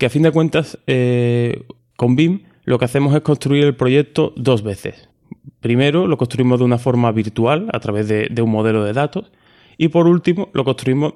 que 0.00 0.06
a 0.06 0.10
fin 0.10 0.22
de 0.22 0.32
cuentas 0.32 0.78
eh, 0.86 1.64
con 1.96 2.16
BIM 2.16 2.44
lo 2.64 2.78
que 2.78 2.86
hacemos 2.86 3.14
es 3.14 3.20
construir 3.20 3.64
el 3.64 3.76
proyecto 3.76 4.32
dos 4.34 4.62
veces. 4.62 5.10
Primero 5.60 6.06
lo 6.06 6.16
construimos 6.16 6.58
de 6.58 6.64
una 6.64 6.78
forma 6.78 7.12
virtual 7.12 7.68
a 7.70 7.80
través 7.80 8.08
de, 8.08 8.42
un 8.42 8.50
modelo 8.50 8.82
de 8.82 8.94
datos 8.94 9.30
y 9.76 9.88
por 9.88 10.06
último 10.06 10.48
lo 10.54 10.64
construimos 10.64 11.12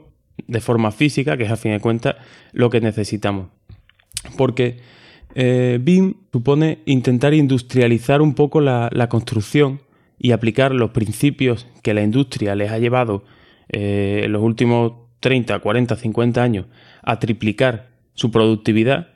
de 0.46 0.60
forma 0.60 0.92
física, 0.92 1.38
que 1.38 1.44
es 1.44 1.50
a 1.50 1.56
fin 1.56 1.72
de 1.72 1.80
cuentas 1.80 2.16
lo 2.52 2.68
que 2.68 2.82
necesitamos. 2.82 3.48
Porque 4.36 4.80
eh, 5.34 5.78
BIM 5.80 6.16
supone 6.30 6.80
intentar 6.84 7.32
industrializar 7.32 8.20
un 8.20 8.34
poco 8.34 8.60
la, 8.60 8.90
construcción 9.08 9.80
y 10.18 10.32
aplicar 10.32 10.74
los 10.74 10.90
principios 10.90 11.66
que 11.82 11.94
la 11.94 12.02
industria 12.02 12.54
les 12.54 12.70
ha 12.70 12.78
llevado 12.78 13.24
eh, 13.70 14.22
en 14.24 14.32
los 14.32 14.42
últimos 14.42 14.92
30, 15.20 15.58
40, 15.58 15.96
50 15.96 16.42
años 16.42 16.66
a 17.02 17.18
triplicar 17.18 17.93
su 18.14 18.30
productividad 18.30 19.08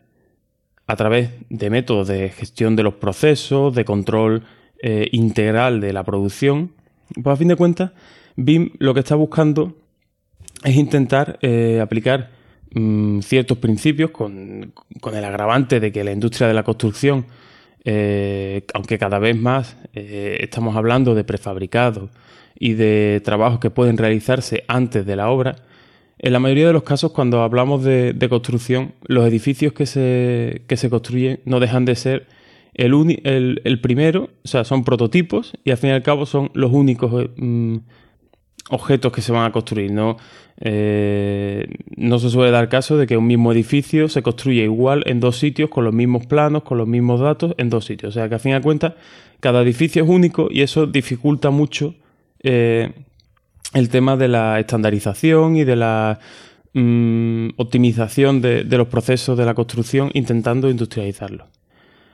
a 0.86 0.96
través 0.96 1.30
de 1.50 1.70
métodos 1.70 2.08
de 2.08 2.30
gestión 2.30 2.74
de 2.74 2.82
los 2.82 2.94
procesos, 2.94 3.74
de 3.74 3.84
control 3.84 4.44
eh, 4.82 5.08
integral 5.12 5.80
de 5.80 5.92
la 5.92 6.02
producción, 6.02 6.72
pues 7.22 7.34
a 7.34 7.36
fin 7.36 7.48
de 7.48 7.56
cuentas, 7.56 7.92
BIM 8.36 8.70
lo 8.78 8.94
que 8.94 9.00
está 9.00 9.14
buscando 9.14 9.76
es 10.64 10.76
intentar 10.76 11.38
eh, 11.42 11.80
aplicar 11.82 12.30
mm, 12.74 13.20
ciertos 13.20 13.58
principios 13.58 14.10
con, 14.10 14.72
el 15.12 15.24
agravante 15.24 15.78
de 15.78 15.92
que 15.92 16.04
la 16.04 16.12
industria 16.12 16.48
de 16.48 16.54
la 16.54 16.62
construcción, 16.62 17.26
eh, 17.84 18.64
aunque 18.72 18.98
cada 18.98 19.18
vez 19.18 19.36
más 19.36 19.76
estamos 19.92 20.76
hablando 20.76 21.14
de 21.14 21.24
prefabricados 21.24 22.10
y 22.58 22.74
de 22.74 23.20
trabajos 23.24 23.58
que 23.58 23.70
pueden 23.70 23.98
realizarse 23.98 24.64
antes 24.68 25.04
de 25.04 25.16
la 25.16 25.28
obra, 25.28 25.56
en 26.18 26.32
la 26.32 26.40
mayoría 26.40 26.66
de 26.66 26.72
los 26.72 26.82
casos, 26.82 27.12
cuando 27.12 27.42
hablamos 27.42 27.84
de, 27.84 28.26
construcción, 28.28 28.94
los 29.04 29.26
edificios 29.26 29.72
que 29.72 29.86
se, 29.86 30.62
se, 30.68 30.90
construyen 30.90 31.40
no 31.44 31.60
dejan 31.60 31.84
de 31.84 31.94
ser 31.94 32.26
el, 32.74 33.60
el, 33.64 33.80
primero, 33.80 34.30
o 34.44 34.48
sea, 34.48 34.64
son 34.64 34.84
prototipos 34.84 35.52
y 35.64 35.70
al 35.70 35.78
fin 35.78 35.90
y 35.90 35.92
al 35.92 36.02
cabo 36.02 36.26
son 36.26 36.50
los 36.54 36.72
únicos 36.72 37.30
mm, 37.36 37.76
objetos 38.70 39.12
que 39.12 39.22
se 39.22 39.32
van 39.32 39.44
a 39.44 39.52
construir. 39.52 39.92
¿no? 39.92 40.16
Eh, 40.60 41.66
no 41.96 42.18
se 42.18 42.30
suele 42.30 42.50
dar 42.50 42.68
caso 42.68 42.96
de 42.96 43.06
que 43.06 43.16
un 43.16 43.26
mismo 43.26 43.52
edificio 43.52 44.08
se 44.08 44.22
construya 44.22 44.64
igual 44.64 45.04
en 45.06 45.20
dos 45.20 45.38
sitios, 45.38 45.70
con 45.70 45.84
los 45.84 45.94
mismos 45.94 46.26
planos, 46.26 46.64
con 46.64 46.78
los 46.78 46.88
mismos 46.88 47.20
datos, 47.20 47.54
en 47.58 47.70
dos 47.70 47.84
sitios. 47.84 48.10
O 48.10 48.12
sea, 48.18 48.28
que 48.28 48.34
al 48.34 48.40
fin 48.40 48.52
y 48.52 48.54
al 48.54 48.62
cuenta, 48.62 48.96
cada 49.40 49.62
edificio 49.62 50.02
es 50.02 50.08
único 50.08 50.48
y 50.50 50.62
eso 50.62 50.86
dificulta 50.86 51.50
mucho. 51.50 51.94
Eh, 52.42 52.92
el 53.74 53.88
tema 53.88 54.16
de 54.16 54.28
la 54.28 54.58
estandarización 54.60 55.56
y 55.56 55.64
de 55.64 55.76
la 55.76 56.18
mm, 56.74 57.50
optimización 57.56 58.40
de, 58.40 58.64
los 58.64 58.88
procesos 58.88 59.36
de 59.36 59.44
la 59.44 59.54
construcción 59.54 60.10
intentando 60.14 60.70
industrializarlo. 60.70 61.48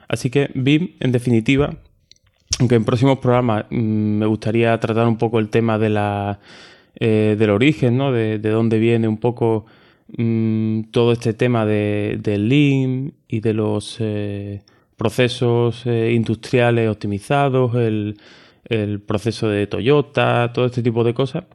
Así 0.07 0.29
que 0.29 0.51
BIM, 0.53 0.95
en 0.99 1.11
definitiva, 1.11 1.77
aunque 2.59 2.75
en 2.75 2.85
próximos 2.85 3.19
programas 3.19 3.65
mm, 3.69 3.75
me 3.75 4.25
gustaría 4.25 4.77
tratar 4.79 5.07
un 5.07 5.17
poco 5.17 5.39
el 5.39 5.49
tema 5.49 5.77
de 5.77 5.89
la, 5.89 6.39
eh, 6.99 7.35
del 7.37 7.49
origen, 7.49 7.97
¿no? 7.97 8.11
de, 8.11 8.37
dónde 8.37 8.77
viene 8.77 9.07
un 9.07 9.17
poco 9.17 9.65
mm, 10.17 10.83
todo 10.91 11.13
este 11.13 11.33
tema 11.33 11.65
de, 11.65 12.19
del 12.21 12.49
Lean 12.49 13.13
y 13.27 13.39
de 13.39 13.53
los 13.53 13.97
eh, 13.99 14.61
procesos 14.97 15.85
eh, 15.85 16.11
industriales 16.13 16.89
optimizados, 16.89 17.75
el, 17.75 18.17
el 18.65 19.01
proceso 19.01 19.49
de 19.49 19.67
Toyota, 19.67 20.51
todo 20.53 20.65
este 20.65 20.81
tipo 20.81 21.03
de 21.03 21.13
cosas. 21.13 21.45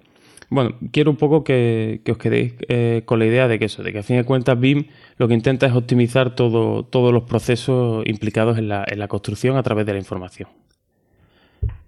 Bueno, 0.50 0.75
quiero 0.90 1.12
un 1.12 1.17
poco 1.17 1.45
que, 1.45 2.02
os 2.11 2.19
quedéis 2.19 2.55
eh, 2.69 3.02
con 3.05 3.21
la 3.21 3.26
idea 3.26 3.47
de 3.47 3.59
que 3.59 3.67
eso, 3.67 3.85
de 3.85 3.93
que 3.93 4.00
a 4.00 4.02
fin 4.02 4.17
de 4.17 4.25
cuentas 4.25 4.59
BIM 4.59 4.87
lo 5.17 5.29
que 5.29 5.35
intenta 5.35 5.67
es 5.67 5.75
optimizar 5.75 6.35
todo, 6.35 6.85
todos 6.85 7.12
los 7.12 7.23
procesos 7.23 8.02
implicados 8.07 8.59
en 8.59 8.69
la, 8.69 8.85
en 8.87 8.99
la 8.99 9.07
construcción 9.07 9.57
a 9.57 9.62
través 9.62 9.87
de 9.87 9.93
la 9.93 9.99
información. 9.99 10.49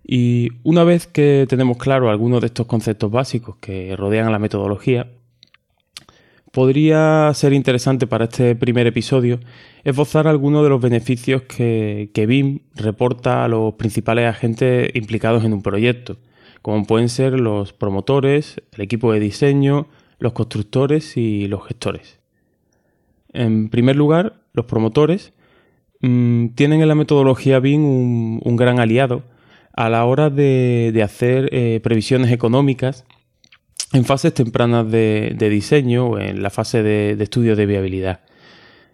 Y 0.04 0.50
una 0.62 0.84
vez 0.84 1.06
que 1.06 1.46
tenemos 1.48 1.76
claro 1.76 2.10
algunos 2.10 2.40
de 2.40 2.48
estos 2.48 2.66
conceptos 2.66 3.10
básicos 3.10 3.56
que 3.56 3.96
rodean 3.96 4.28
a 4.28 4.30
la 4.30 4.38
metodología, 4.38 5.08
podría 6.52 7.32
ser 7.34 7.54
interesante 7.54 8.06
para 8.06 8.26
este 8.26 8.54
primer 8.54 8.86
episodio 8.86 9.40
esbozar 9.84 10.28
algunos 10.28 10.62
de 10.62 10.68
los 10.68 10.80
beneficios 10.80 11.42
que, 11.42 12.10
BIM 12.14 12.60
reporta 12.74 13.44
a 13.44 13.48
los 13.48 13.74
principales 13.74 14.28
agentes 14.28 14.90
implicados 14.94 15.44
en 15.44 15.54
un 15.54 15.62
proyecto, 15.62 16.18
como 16.60 16.84
pueden 16.84 17.08
ser 17.08 17.40
los 17.40 17.72
promotores, 17.72 18.60
el 18.72 18.82
equipo 18.82 19.12
de 19.12 19.18
diseño, 19.18 19.88
los 20.18 20.34
constructores 20.34 21.16
y 21.16 21.48
los 21.48 21.66
gestores. 21.66 22.20
En 23.32 23.70
primer 23.70 23.96
lugar, 23.96 24.34
los 24.52 24.66
promotores 24.66 25.32
mm, 26.00 26.48
tienen 26.48 26.82
en 26.82 26.88
la 26.88 26.94
metodología 26.94 27.60
BIM 27.60 28.40
un, 28.44 28.56
gran 28.56 28.78
aliado 28.78 29.24
a 29.72 29.88
la 29.88 30.04
hora 30.04 30.28
de, 30.28 31.00
hacer 31.02 31.48
eh, 31.50 31.80
previsiones 31.82 32.30
económicas 32.30 33.06
en 33.92 34.04
fases 34.04 34.32
tempranas 34.32 34.90
de, 34.90 35.36
diseño 35.38 36.06
o 36.06 36.18
en 36.18 36.42
la 36.42 36.50
fase 36.50 36.82
de, 36.82 37.22
estudio 37.22 37.56
de 37.56 37.66
viabilidad. 37.66 38.20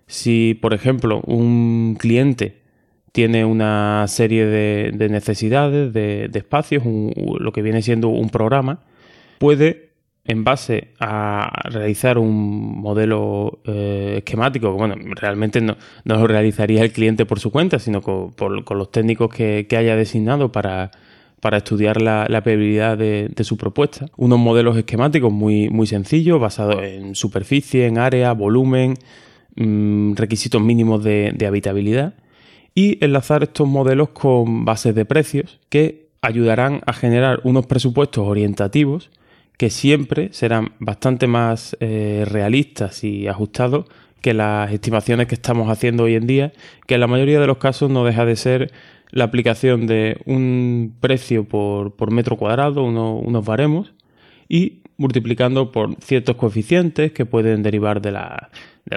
Si, 0.06 0.58
por 0.60 0.74
ejemplo, 0.74 1.20
un 1.26 1.96
cliente 1.98 2.62
tiene 3.12 3.44
una 3.44 4.06
serie 4.08 4.46
de, 4.46 5.08
necesidades, 5.08 5.92
de, 5.92 6.30
espacios, 6.34 6.82
lo 6.84 7.52
que 7.52 7.62
viene 7.62 7.82
siendo 7.82 8.08
un 8.08 8.30
programa, 8.30 8.80
puede, 9.38 9.90
en 10.24 10.44
base 10.44 10.94
a 10.98 11.68
realizar 11.70 12.18
un 12.18 12.80
modelo 12.80 13.60
eh, 13.64 14.16
esquemático, 14.18 14.72
bueno, 14.72 14.96
realmente 15.14 15.60
no, 15.60 15.76
lo 16.04 16.26
realizaría 16.26 16.82
el 16.82 16.92
cliente 16.92 17.24
por 17.24 17.38
su 17.38 17.50
cuenta, 17.50 17.78
sino 17.78 18.02
con, 18.02 18.34
los 18.68 18.90
técnicos 18.90 19.32
que 19.32 19.66
haya 19.76 19.94
designado 19.94 20.50
para, 20.50 20.90
para 21.40 21.58
estudiar 21.58 22.00
la, 22.00 22.26
la 22.28 22.40
de, 22.40 23.30
su 23.42 23.56
propuesta. 23.56 24.06
Unos 24.16 24.38
modelos 24.38 24.76
esquemáticos 24.76 25.32
muy, 25.32 25.68
muy 25.70 25.86
sencillos, 25.86 26.40
basados 26.40 26.82
en 26.82 27.14
superficie, 27.14 27.86
en 27.86 27.98
área, 27.98 28.32
volumen, 28.32 28.94
mm, 29.56 30.14
requisitos 30.14 30.60
mínimos 30.60 31.04
de, 31.04 31.46
habitabilidad 31.46 32.14
y 32.74 33.02
enlazar 33.04 33.42
estos 33.42 33.68
modelos 33.68 34.10
con 34.10 34.64
bases 34.64 34.94
de 34.94 35.04
precios 35.04 35.60
que 35.68 36.08
ayudarán 36.20 36.80
a 36.86 36.92
generar 36.92 37.40
unos 37.44 37.66
presupuestos 37.66 38.26
orientativos 38.26 39.10
que 39.56 39.70
siempre 39.70 40.28
serán 40.32 40.72
bastante 40.78 41.26
más 41.26 41.76
eh, 41.80 42.24
realistas 42.28 43.02
y 43.02 43.26
ajustados 43.26 43.86
que 44.20 44.34
las 44.34 44.72
estimaciones 44.72 45.26
que 45.26 45.34
estamos 45.34 45.70
haciendo 45.70 46.04
hoy 46.04 46.14
en 46.14 46.26
día, 46.26 46.52
que 46.86 46.94
en 46.94 47.00
la 47.00 47.06
mayoría 47.06 47.40
de 47.40 47.46
los 47.46 47.58
casos 47.58 47.90
no 47.90 48.04
deja 48.04 48.24
de 48.24 48.36
ser 48.36 48.72
la 49.10 49.24
aplicación 49.24 49.86
de 49.86 50.20
un 50.26 50.96
precio 51.00 51.44
por, 51.44 52.10
metro 52.10 52.36
cuadrado, 52.36 52.84
unos 52.84 53.44
baremos, 53.44 53.94
y 54.48 54.82
multiplicando 54.96 55.72
por 55.72 55.94
ciertos 56.02 56.36
coeficientes 56.36 57.12
que 57.12 57.24
pueden 57.24 57.62
derivar 57.62 58.02
de 58.02 58.12
la, 58.12 58.50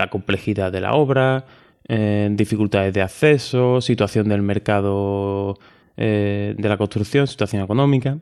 complejidad 0.10 0.72
de 0.72 0.82
la 0.82 0.94
obra, 0.94 1.46
eh, 1.88 2.30
dificultades 2.32 2.94
de 2.94 3.02
acceso, 3.02 3.82
situación 3.82 4.30
del 4.30 4.42
mercado 4.42 5.60
eh, 5.98 6.56
de 6.58 6.70
la 6.70 6.78
construcción, 6.78 7.28
situación 7.28 7.64
económica. 7.64 8.18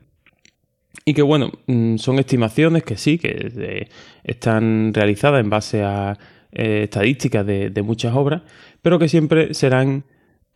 Y 1.06 1.14
que 1.14 1.22
bueno, 1.22 1.52
mm, 1.68 1.98
son 1.98 2.20
estimaciones 2.20 2.84
que 2.84 2.98
sí, 2.98 3.18
que 3.18 3.52
eh, 3.56 3.90
están 4.24 4.94
realizadas 4.94 5.42
en 5.42 5.50
base 5.50 5.84
a 5.84 6.18
estadísticas 6.52 7.46
de, 7.46 7.70
de 7.70 7.82
muchas 7.84 8.16
obras, 8.16 8.42
pero 8.82 8.98
que 8.98 9.08
siempre 9.08 9.54
serán 9.54 10.04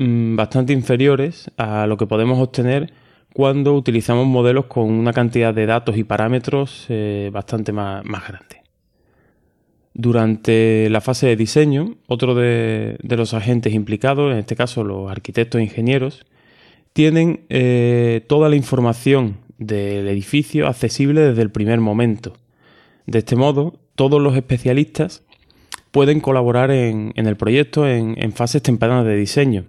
Mm, 0.03 0.35
bastante 0.35 0.73
inferiores 0.73 1.49
a 1.55 1.87
lo 1.87 1.95
que 1.95 2.05
podemos 2.05 2.37
obtener 2.37 2.91
cuando 3.33 3.73
utilizamos 3.73 4.27
modelos 4.27 4.65
con 4.65 4.91
una 4.91 5.13
cantidad 5.13 5.53
de 5.53 5.65
datos 5.65 5.95
y 5.95 6.03
parámetros 6.03 6.87
eh, 6.89 7.29
bastante 7.31 7.71
más, 7.71 8.03
grande. 8.03 8.63
Durante 9.93 10.89
la 10.89 10.99
fase 10.99 11.27
de 11.27 11.37
diseño, 11.37 11.95
otro 12.07 12.35
de, 12.35 12.97
los 13.01 13.33
agentes 13.33 13.73
implicados, 13.73 14.33
en 14.33 14.39
este 14.39 14.57
caso 14.57 14.83
los 14.83 15.09
arquitectos 15.09 15.61
e 15.61 15.63
ingenieros, 15.63 16.25
tienen 16.91 17.45
eh, 17.47 18.25
toda 18.27 18.49
la 18.49 18.57
información 18.57 19.37
del 19.57 20.09
edificio 20.09 20.67
accesible 20.67 21.21
desde 21.21 21.43
el 21.43 21.49
primer 21.49 21.79
momento. 21.79 22.33
De 23.05 23.19
este 23.19 23.37
modo, 23.37 23.79
todos 23.95 24.21
los 24.21 24.35
especialistas 24.35 25.23
pueden 25.91 26.19
colaborar 26.19 26.71
en, 26.71 27.13
el 27.15 27.37
proyecto 27.37 27.87
en 27.87 28.33
fases 28.33 28.61
tempranas 28.61 29.05
de 29.05 29.15
diseño 29.15 29.65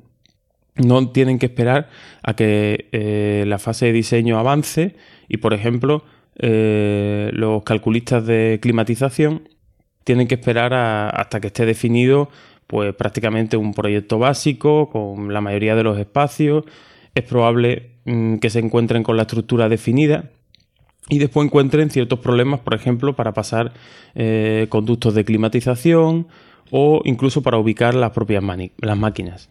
no 0.76 1.10
tienen 1.10 1.38
que 1.38 1.46
esperar 1.46 1.88
a 2.22 2.34
que 2.34 2.88
eh, 2.92 3.44
la 3.46 3.58
fase 3.58 3.86
de 3.86 3.92
diseño 3.92 4.38
avance 4.38 4.96
y, 5.28 5.36
por 5.38 5.54
ejemplo, 5.54 6.04
eh, 6.36 7.30
los 7.32 7.62
calculistas 7.62 8.26
de 8.26 8.58
climatización 8.60 9.48
tienen 10.02 10.26
que 10.26 10.34
esperar 10.34 10.74
hasta 10.74 11.40
que 11.40 11.46
esté 11.46 11.64
definido 11.64 12.28
pues 12.66 12.94
prácticamente 12.94 13.56
un 13.56 13.72
proyecto 13.72 14.18
básico 14.18 14.90
con 14.90 15.32
la 15.32 15.40
mayoría 15.40 15.76
de 15.76 15.82
los 15.82 15.98
espacios. 15.98 16.64
Es 17.14 17.24
probable 17.24 17.90
mm, 18.04 18.36
que 18.36 18.50
se 18.50 18.58
encuentren 18.58 19.02
con 19.02 19.16
la 19.16 19.22
estructura 19.22 19.68
definida 19.68 20.30
y 21.08 21.18
después 21.18 21.46
encuentren 21.46 21.90
ciertos 21.90 22.18
problemas, 22.18 22.60
por 22.60 22.74
ejemplo, 22.74 23.14
para 23.14 23.32
pasar 23.32 23.72
eh, 24.14 24.66
conductos 24.70 25.14
de 25.14 25.24
climatización 25.24 26.28
o 26.70 27.02
incluso 27.04 27.42
para 27.42 27.58
ubicar 27.58 27.94
las 27.94 28.10
propias 28.10 28.42
las 28.78 28.98
máquinas. 28.98 29.50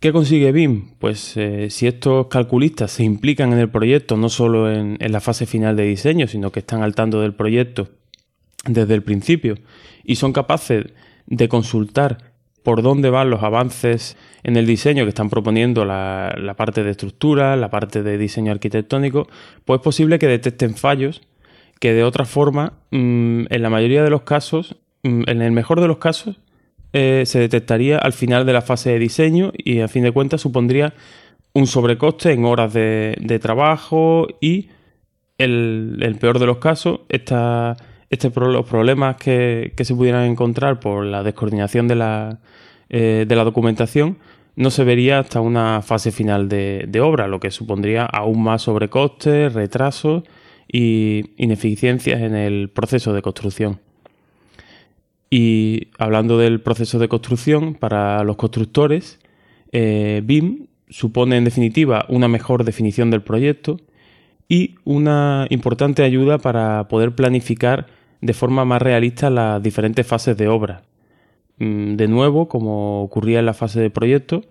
¿Qué 0.00 0.12
consigue 0.12 0.52
BIM? 0.52 0.90
Pues 1.00 1.36
eh, 1.36 1.70
si 1.70 1.88
estos 1.88 2.28
calculistas 2.28 2.92
se 2.92 3.02
implican 3.02 3.52
en 3.52 3.58
el 3.58 3.68
proyecto, 3.68 4.16
no 4.16 4.28
solo 4.28 4.70
en, 4.70 4.96
la 5.00 5.20
fase 5.20 5.44
final 5.44 5.74
de 5.74 5.86
diseño, 5.86 6.28
sino 6.28 6.52
que 6.52 6.60
están 6.60 6.82
al 6.82 6.94
tanto 6.94 7.20
del 7.20 7.34
proyecto 7.34 7.88
desde 8.64 8.94
el 8.94 9.02
principio 9.02 9.56
y 10.04 10.14
son 10.14 10.32
capaces 10.32 10.86
de 11.26 11.48
consultar 11.48 12.32
por 12.62 12.82
dónde 12.82 13.10
van 13.10 13.28
los 13.28 13.42
avances 13.42 14.16
en 14.44 14.56
el 14.56 14.66
diseño 14.66 15.02
que 15.02 15.08
están 15.08 15.30
proponiendo 15.30 15.84
la, 15.84 16.54
parte 16.56 16.84
de 16.84 16.92
estructura, 16.92 17.56
la 17.56 17.70
parte 17.70 18.04
de 18.04 18.18
diseño 18.18 18.52
arquitectónico, 18.52 19.26
pues 19.64 19.80
es 19.80 19.82
posible 19.82 20.20
que 20.20 20.28
detecten 20.28 20.76
fallos 20.76 21.22
que 21.80 21.92
de 21.92 22.04
otra 22.04 22.24
forma, 22.24 22.74
mm, 22.92 23.46
en 23.50 23.62
la 23.62 23.70
mayoría 23.70 24.04
de 24.04 24.10
los 24.10 24.22
casos, 24.22 24.76
mm, 25.02 25.22
en 25.26 25.42
el 25.42 25.50
mejor 25.50 25.80
de 25.80 25.88
los 25.88 25.98
casos, 25.98 26.38
eh, 26.92 27.24
se 27.26 27.38
detectaría 27.38 27.98
al 27.98 28.12
final 28.12 28.46
de 28.46 28.52
la 28.52 28.62
fase 28.62 28.90
de 28.90 28.98
diseño 28.98 29.52
y 29.56 29.80
a 29.80 29.88
fin 29.88 30.02
de 30.02 30.12
cuentas 30.12 30.40
supondría 30.40 30.94
un 31.52 31.66
sobrecoste 31.66 32.32
en 32.32 32.44
horas 32.44 32.72
de, 32.72 33.38
trabajo 33.40 34.26
y 34.40 34.68
el, 35.38 35.98
el, 36.00 36.16
peor 36.16 36.38
de 36.38 36.46
los 36.46 36.58
casos, 36.58 37.00
esta, 37.08 37.76
este, 38.10 38.30
los 38.34 38.66
problemas 38.66 39.16
que, 39.16 39.72
se 39.76 39.94
pudieran 39.94 40.24
encontrar 40.24 40.80
por 40.80 41.04
la 41.04 41.22
descoordinación 41.22 41.88
de 41.88 41.94
la, 41.94 42.38
eh, 42.88 43.24
de 43.28 43.36
la 43.36 43.44
documentación 43.44 44.18
no 44.56 44.70
se 44.70 44.82
vería 44.82 45.20
hasta 45.20 45.40
una 45.40 45.82
fase 45.82 46.10
final 46.10 46.48
de, 46.48 47.00
obra, 47.00 47.28
lo 47.28 47.38
que 47.38 47.52
supondría 47.52 48.04
aún 48.04 48.42
más 48.42 48.62
sobrecostes, 48.62 49.52
retrasos 49.52 50.24
y 50.66 51.30
ineficiencias 51.36 52.20
en 52.20 52.34
el 52.34 52.68
proceso 52.68 53.12
de 53.12 53.22
construcción. 53.22 53.80
Y 55.30 55.88
hablando 55.98 56.38
del 56.38 56.60
proceso 56.60 56.98
de 56.98 57.08
construcción, 57.08 57.74
para 57.74 58.24
los 58.24 58.36
constructores, 58.36 59.20
eh, 59.72 60.22
BIM 60.24 60.68
supone 60.88 61.36
en 61.36 61.44
definitiva 61.44 62.06
una 62.08 62.28
mejor 62.28 62.64
definición 62.64 63.10
del 63.10 63.22
proyecto 63.22 63.78
y 64.48 64.76
una 64.84 65.46
importante 65.50 66.02
ayuda 66.02 66.38
para 66.38 66.88
poder 66.88 67.14
planificar 67.14 67.86
de 68.20 68.32
forma 68.32 68.64
más 68.64 68.80
realista 68.80 69.28
las 69.28 69.62
diferentes 69.62 70.06
fases 70.06 70.36
de 70.36 70.48
obra. 70.48 70.82
Mm, 71.58 71.96
de 71.96 72.08
nuevo, 72.08 72.48
como 72.48 73.02
ocurría 73.02 73.40
en 73.40 73.46
la 73.46 73.54
fase 73.54 73.80
de 73.80 73.90
proyecto, 73.90 74.42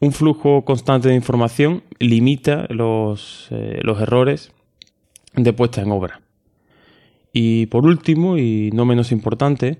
un 0.00 0.12
flujo 0.12 0.64
constante 0.64 1.08
de 1.08 1.14
información 1.14 1.82
limita 1.98 2.66
los, 2.70 3.48
eh, 3.50 3.80
los 3.82 4.00
errores 4.00 4.52
de 5.34 5.52
puesta 5.52 5.82
en 5.82 5.90
obra. 5.90 6.20
Y 7.32 7.66
por 7.66 7.84
último, 7.84 8.38
y 8.38 8.70
no 8.72 8.84
menos 8.84 9.12
importante, 9.12 9.78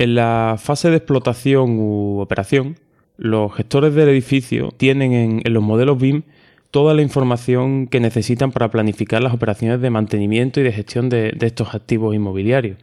en 0.00 0.14
la 0.14 0.56
fase 0.58 0.88
de 0.88 0.96
explotación 0.96 1.78
u 1.78 2.20
operación, 2.20 2.78
los 3.18 3.52
gestores 3.54 3.94
del 3.94 4.08
edificio 4.08 4.70
tienen 4.74 5.12
en, 5.12 5.52
los 5.52 5.62
modelos 5.62 6.00
BIM 6.00 6.22
toda 6.70 6.94
la 6.94 7.02
información 7.02 7.86
que 7.86 8.00
necesitan 8.00 8.50
para 8.50 8.70
planificar 8.70 9.22
las 9.22 9.34
operaciones 9.34 9.82
de 9.82 9.90
mantenimiento 9.90 10.58
y 10.58 10.62
de 10.62 10.72
gestión 10.72 11.10
de, 11.10 11.36
estos 11.42 11.74
activos 11.74 12.14
inmobiliarios. 12.14 12.78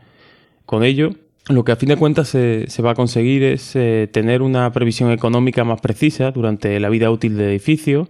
Con 0.68 0.84
ello, 0.84 1.16
lo 1.50 1.64
que 1.64 1.72
a 1.72 1.76
fin 1.76 1.90
de 1.90 1.96
cuentas 1.98 2.28
se, 2.28 2.68
va 2.86 2.92
a 2.92 2.96
conseguir 2.96 3.42
es 3.42 3.76
eh, 3.76 4.08
tener 4.14 4.44
una 4.44 4.72
previsión 4.72 5.12
económica 5.12 5.64
más 5.64 5.82
precisa 5.82 6.30
durante 6.30 6.80
la 6.80 6.90
vida 6.90 7.10
útil 7.10 7.36
del 7.36 7.50
edificio 7.50 8.10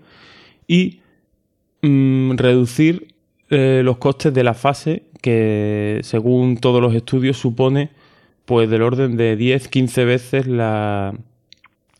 y 0.68 1.00
mm, 1.82 2.36
reducir 2.36 3.16
eh, 3.52 3.84
los 3.86 4.00
costes 4.00 4.34
de 4.34 4.44
la 4.44 4.54
fase 4.54 5.04
que, 5.22 6.02
según 6.04 6.58
todos 6.58 6.82
los 6.82 6.94
estudios, 6.94 7.38
supone 7.38 7.92
pues 8.48 8.70
del 8.70 8.82
orden 8.82 9.18
de 9.18 9.38
10-15 9.38 10.06
veces 10.06 10.48
la... 10.48 11.14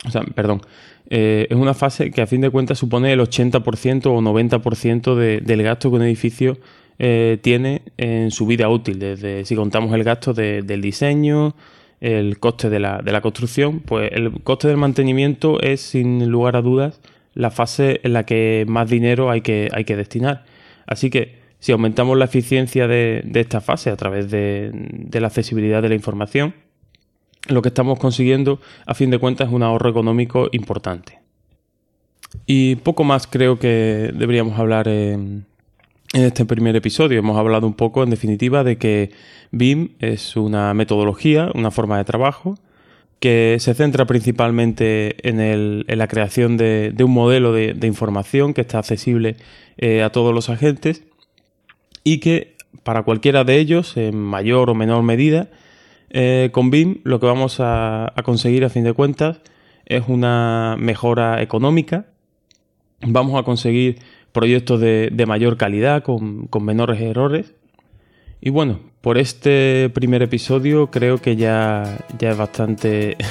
O 0.06 0.10
sea, 0.10 0.22
perdón, 0.22 0.62
eh, 1.10 1.46
es 1.50 1.58
una 1.58 1.74
fase 1.74 2.10
que 2.10 2.22
a 2.22 2.26
fin 2.26 2.40
de 2.40 2.50
cuentas 2.50 2.80
supone 2.80 3.12
el 3.12 3.20
80% 3.20 4.06
o 4.06 4.22
90% 4.22 5.16
del 5.42 5.64
gasto 5.64 5.90
que 5.90 5.98
un 5.98 6.04
edificio 6.04 6.58
eh, 7.00 7.38
tiene 7.42 7.82
en 7.98 8.32
su 8.32 8.46
vida 8.46 8.70
útil, 8.70 8.98
desde 8.98 9.44
si 9.44 9.58
contamos 9.58 9.94
el 9.94 10.06
gasto 10.06 10.34
del 10.34 10.82
diseño, 10.82 11.54
el 12.00 12.40
coste 12.40 12.70
de 12.70 12.80
la, 12.80 13.02
de 13.02 13.12
la, 13.12 13.20
construcción, 13.20 13.82
pues 13.82 14.10
el 14.14 14.32
coste 14.44 14.70
del 14.70 14.78
mantenimiento 14.78 15.60
es 15.60 15.82
sin 15.82 16.30
lugar 16.30 16.56
a 16.56 16.62
dudas 16.62 17.02
la 17.34 17.52
fase 17.52 18.00
en 18.04 18.14
la 18.14 18.26
que 18.26 18.64
más 18.70 18.90
dinero 18.90 19.30
hay 19.30 19.42
que, 19.42 19.68
hay 19.74 19.84
que 19.84 19.98
destinar. 19.98 20.46
Así 20.86 21.10
que 21.10 21.36
si 21.68 21.74
aumentamos 21.74 22.18
la 22.18 22.24
eficiencia 22.24 22.88
de, 22.88 23.30
esta 23.34 23.60
fase 23.60 23.90
a 23.90 23.98
través 23.98 24.32
de, 24.32 24.72
la 25.12 25.28
accesibilidad 25.28 25.82
de 25.82 25.90
la 25.90 25.96
información, 25.96 26.56
lo 27.50 27.62
que 27.62 27.68
estamos 27.68 28.00
consiguiendo 28.00 28.62
a 28.86 28.94
fin 28.94 29.10
de 29.10 29.20
cuentas 29.20 29.50
es 29.50 29.54
un 29.54 29.64
ahorro 29.64 29.90
económico 29.90 30.48
importante. 30.54 31.20
Y 32.46 32.78
poco 32.78 33.04
más 33.04 33.28
creo 33.28 33.60
que 33.60 34.14
deberíamos 34.16 34.58
hablar 34.58 34.88
en, 34.88 35.46
este 36.14 36.46
primer 36.46 36.74
episodio. 36.78 37.20
Hemos 37.20 37.38
hablado 37.38 37.68
un 37.68 37.74
poco, 37.74 38.02
en 38.02 38.12
definitiva, 38.12 38.64
de 38.64 38.78
que 38.78 39.12
BIM 39.52 39.90
es 40.00 40.38
una 40.38 40.74
metodología, 40.74 41.52
una 41.54 41.70
forma 41.70 41.98
de 41.98 42.06
trabajo 42.06 42.58
que 43.20 43.58
se 43.60 43.74
centra 43.74 44.06
principalmente 44.06 45.18
en, 45.28 45.84
la 45.86 46.08
creación 46.08 46.56
de, 46.56 46.96
un 46.98 47.12
modelo 47.12 47.52
de, 47.52 47.88
información 47.88 48.54
que 48.54 48.62
está 48.62 48.80
accesible 48.80 49.36
eh, 49.78 50.02
a 50.02 50.12
todos 50.14 50.34
los 50.34 50.50
agentes 50.50 51.04
y 52.04 52.20
que 52.20 52.58
para 52.84 53.04
cualquiera 53.04 53.44
de 53.44 53.58
ellos, 53.60 53.98
en 53.98 54.18
mayor 54.18 54.70
o 54.70 54.76
menor 54.76 55.04
medida, 55.04 55.50
eh, 56.10 56.50
con 56.54 56.72
BIM 56.72 57.02
lo 57.04 57.20
que 57.20 57.26
vamos 57.26 57.58
a, 57.60 58.14
conseguir 58.24 58.64
a 58.64 58.70
fin 58.70 58.84
de 58.84 58.94
cuentas 58.94 59.42
es 59.86 60.04
una 60.08 60.76
mejora 60.80 61.42
económica, 61.42 62.06
vamos 63.02 63.40
a 63.40 63.44
conseguir 63.44 64.00
proyectos 64.32 64.80
de, 64.80 65.26
mayor 65.28 65.58
calidad, 65.58 66.04
con, 66.04 66.48
menores 66.62 67.02
errores. 67.02 67.54
Y 68.40 68.52
bueno, 68.52 68.80
por 69.02 69.18
este 69.18 69.90
primer 69.94 70.22
episodio 70.22 70.92
creo 70.92 71.18
que 71.18 71.36
ya, 71.36 72.06
ya 72.18 72.32
es 72.32 72.38
bastante... 72.38 73.18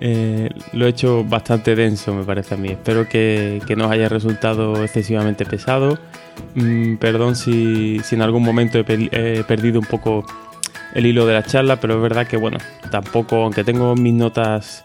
Eh, 0.00 0.50
lo 0.72 0.86
he 0.86 0.88
hecho 0.88 1.22
bastante 1.22 1.76
denso, 1.76 2.12
me 2.12 2.24
parece 2.24 2.54
a 2.54 2.56
mí. 2.56 2.66
Espero 2.66 3.08
que, 3.08 3.62
que 3.64 3.76
no 3.76 3.88
haya 3.88 4.08
resultado 4.08 4.82
excesivamente 4.82 5.46
pesado. 5.46 6.00
Mm, 6.54 6.96
perdón 6.96 7.34
si, 7.36 8.00
en 8.10 8.22
algún 8.22 8.42
momento 8.42 8.78
he, 8.78 9.44
perdido 9.44 9.80
un 9.80 9.86
poco 9.86 10.24
el 10.94 11.06
hilo 11.06 11.26
de 11.26 11.34
la 11.34 11.42
charla, 11.42 11.80
pero 11.80 11.96
es 11.96 12.02
verdad 12.02 12.26
que, 12.26 12.36
bueno, 12.36 12.58
tampoco, 12.90 13.36
aunque 13.36 13.64
tengo 13.64 13.94
mis 13.96 14.14
notas 14.14 14.84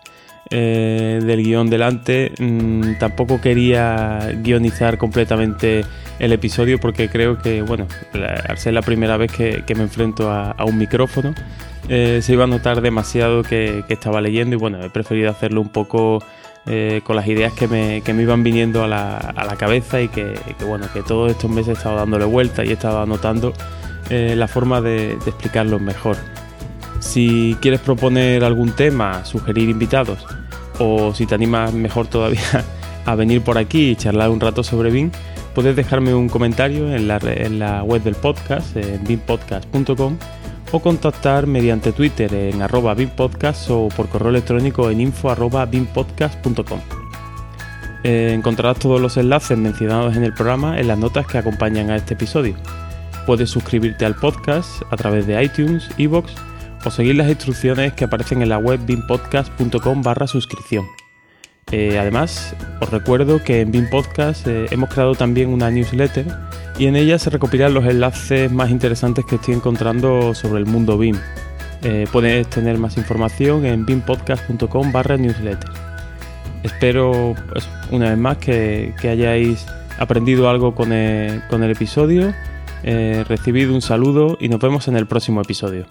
eh, 0.49 1.19
del 1.23 1.43
guion 1.43 1.69
delante, 1.69 2.31
mm, 2.39 2.97
tampoco 2.99 3.39
quería 3.39 4.31
guionizar 4.41 4.97
completamente 4.97 5.85
el 6.17 6.33
episodio 6.33 6.79
porque 6.79 7.07
creo 7.07 7.37
que, 7.37 7.61
bueno, 7.61 7.87
al 8.47 8.57
ser 8.57 8.73
la 8.73 8.81
primera 8.81 9.17
vez 9.17 9.31
que, 9.31 9.75
me 9.75 9.83
enfrento 9.83 10.31
a, 10.31 10.55
un 10.65 10.77
micrófono, 10.77 11.35
eh, 11.87 12.19
se 12.23 12.33
iba 12.33 12.45
a 12.45 12.47
notar 12.47 12.81
demasiado 12.81 13.43
que, 13.43 13.83
que, 13.87 13.93
estaba 13.93 14.21
leyendo 14.21 14.55
y 14.55 14.59
bueno, 14.59 14.83
he 14.83 14.89
preferido 14.89 15.29
hacerlo 15.29 15.61
un 15.61 15.69
poco 15.69 16.23
eh, 16.71 17.01
con 17.03 17.15
las 17.15 17.27
ideas 17.27 17.51
que 17.53 17.67
me, 17.67 18.21
iban 18.21 18.43
viniendo 18.43 18.83
a 18.83 18.87
la, 18.87 19.55
cabeza 19.57 19.99
y 20.01 20.07
que, 20.07 20.35
bueno, 20.67 20.85
que 20.93 21.01
todos 21.01 21.31
estos 21.31 21.49
meses 21.49 21.69
he 21.69 21.71
estado 21.73 21.95
dándole 21.95 22.25
vuelta 22.25 22.63
y 22.63 22.69
he 22.69 22.73
estado 22.73 23.01
anotando 23.01 23.53
eh, 24.11 24.35
la 24.37 24.47
forma 24.47 24.79
de, 24.79 25.13
explicarlo 25.13 25.79
mejor. 25.79 26.15
Si 26.99 27.57
quieres 27.59 27.79
proponer 27.79 28.43
algún 28.43 28.71
tema, 28.73 29.25
sugerir 29.25 29.67
invitados 29.67 30.23
o 30.77 31.11
si 31.15 31.25
te 31.25 31.33
animas 31.33 31.73
mejor 31.73 32.05
todavía 32.05 32.63
a 33.05 33.15
venir 33.15 33.41
por 33.41 33.57
aquí 33.57 33.89
y 33.89 33.95
charlar 33.95 34.29
un 34.29 34.39
rato 34.39 34.63
sobre 34.63 34.91
BIM, 34.91 35.09
puedes 35.55 35.75
dejarme 35.75 36.13
un 36.13 36.29
comentario 36.29 36.93
en 36.93 37.07
la, 37.07 37.19
en 37.23 37.57
la 37.57 37.81
web 37.81 38.03
del 38.03 38.13
podcast, 38.13 38.77
en 38.77 39.03
bimpodcast.com 39.05 40.17
o 40.71 40.79
contactar 40.79 41.47
mediante 41.47 41.91
Twitter 41.91 42.33
en 42.33 42.61
arroba 42.61 42.93
bimpodcast 42.93 43.69
o 43.69 43.89
por 43.89 44.09
correo 44.09 44.29
electrónico 44.29 44.89
en 44.89 45.01
info 45.01 45.29
arroba 45.29 45.65
bimpodcast.com. 45.65 46.79
Eh, 48.03 48.33
encontrarás 48.33 48.79
todos 48.79 49.01
los 49.01 49.17
enlaces 49.17 49.57
mencionados 49.57 50.15
en 50.15 50.23
el 50.23 50.33
programa 50.33 50.79
en 50.79 50.87
las 50.87 50.97
notas 50.97 51.27
que 51.27 51.37
acompañan 51.37 51.89
a 51.89 51.97
este 51.97 52.13
episodio. 52.13 52.55
Puedes 53.25 53.49
suscribirte 53.49 54.05
al 54.05 54.15
podcast 54.15 54.81
a 54.89 54.95
través 54.95 55.27
de 55.27 55.43
iTunes, 55.43 55.89
iVoox 55.97 56.31
o 56.85 56.91
seguir 56.91 57.15
las 57.15 57.29
instrucciones 57.29 57.93
que 57.93 58.05
aparecen 58.05 58.41
en 58.41 58.49
la 58.49 58.57
web 58.57 58.79
bimpodcast.com 58.85 60.01
barra 60.01 60.27
suscripción. 60.27 60.85
Eh, 61.71 61.99
además, 61.99 62.55
os 62.81 62.89
recuerdo 62.89 63.43
que 63.43 63.61
en 63.61 63.71
BIM 63.71 63.89
Podcast 63.89 64.47
eh, 64.47 64.65
hemos 64.71 64.89
creado 64.89 65.13
también 65.13 65.49
una 65.49 65.69
newsletter 65.69 66.25
y 66.77 66.87
en 66.87 66.95
ella 66.95 67.19
se 67.19 67.29
recopilan 67.29 67.73
los 67.73 67.85
enlaces 67.85 68.51
más 68.51 68.71
interesantes 68.71 69.25
que 69.25 69.35
estoy 69.35 69.53
encontrando 69.53 70.33
sobre 70.33 70.59
el 70.59 70.65
mundo 70.65 70.97
BIM. 70.97 71.17
Eh, 71.83 72.07
puedes 72.11 72.49
tener 72.49 72.77
más 72.77 72.97
información 72.97 73.65
en 73.65 73.85
bimpodcast.com 73.85 74.91
barra 74.91 75.17
newsletter. 75.17 75.69
Espero 76.63 77.35
una 77.91 78.09
vez 78.09 78.17
más 78.17 78.37
que, 78.37 78.93
hayáis 79.03 79.65
aprendido 79.97 80.49
algo 80.49 80.75
con 80.75 80.91
el, 80.91 81.71
episodio, 81.71 82.33
recibido 82.83 83.73
un 83.73 83.81
saludo 83.81 84.37
y 84.41 84.49
nos 84.49 84.59
vemos 84.59 84.89
en 84.89 84.97
el 84.97 85.07
próximo 85.07 85.41
episodio. 85.41 85.85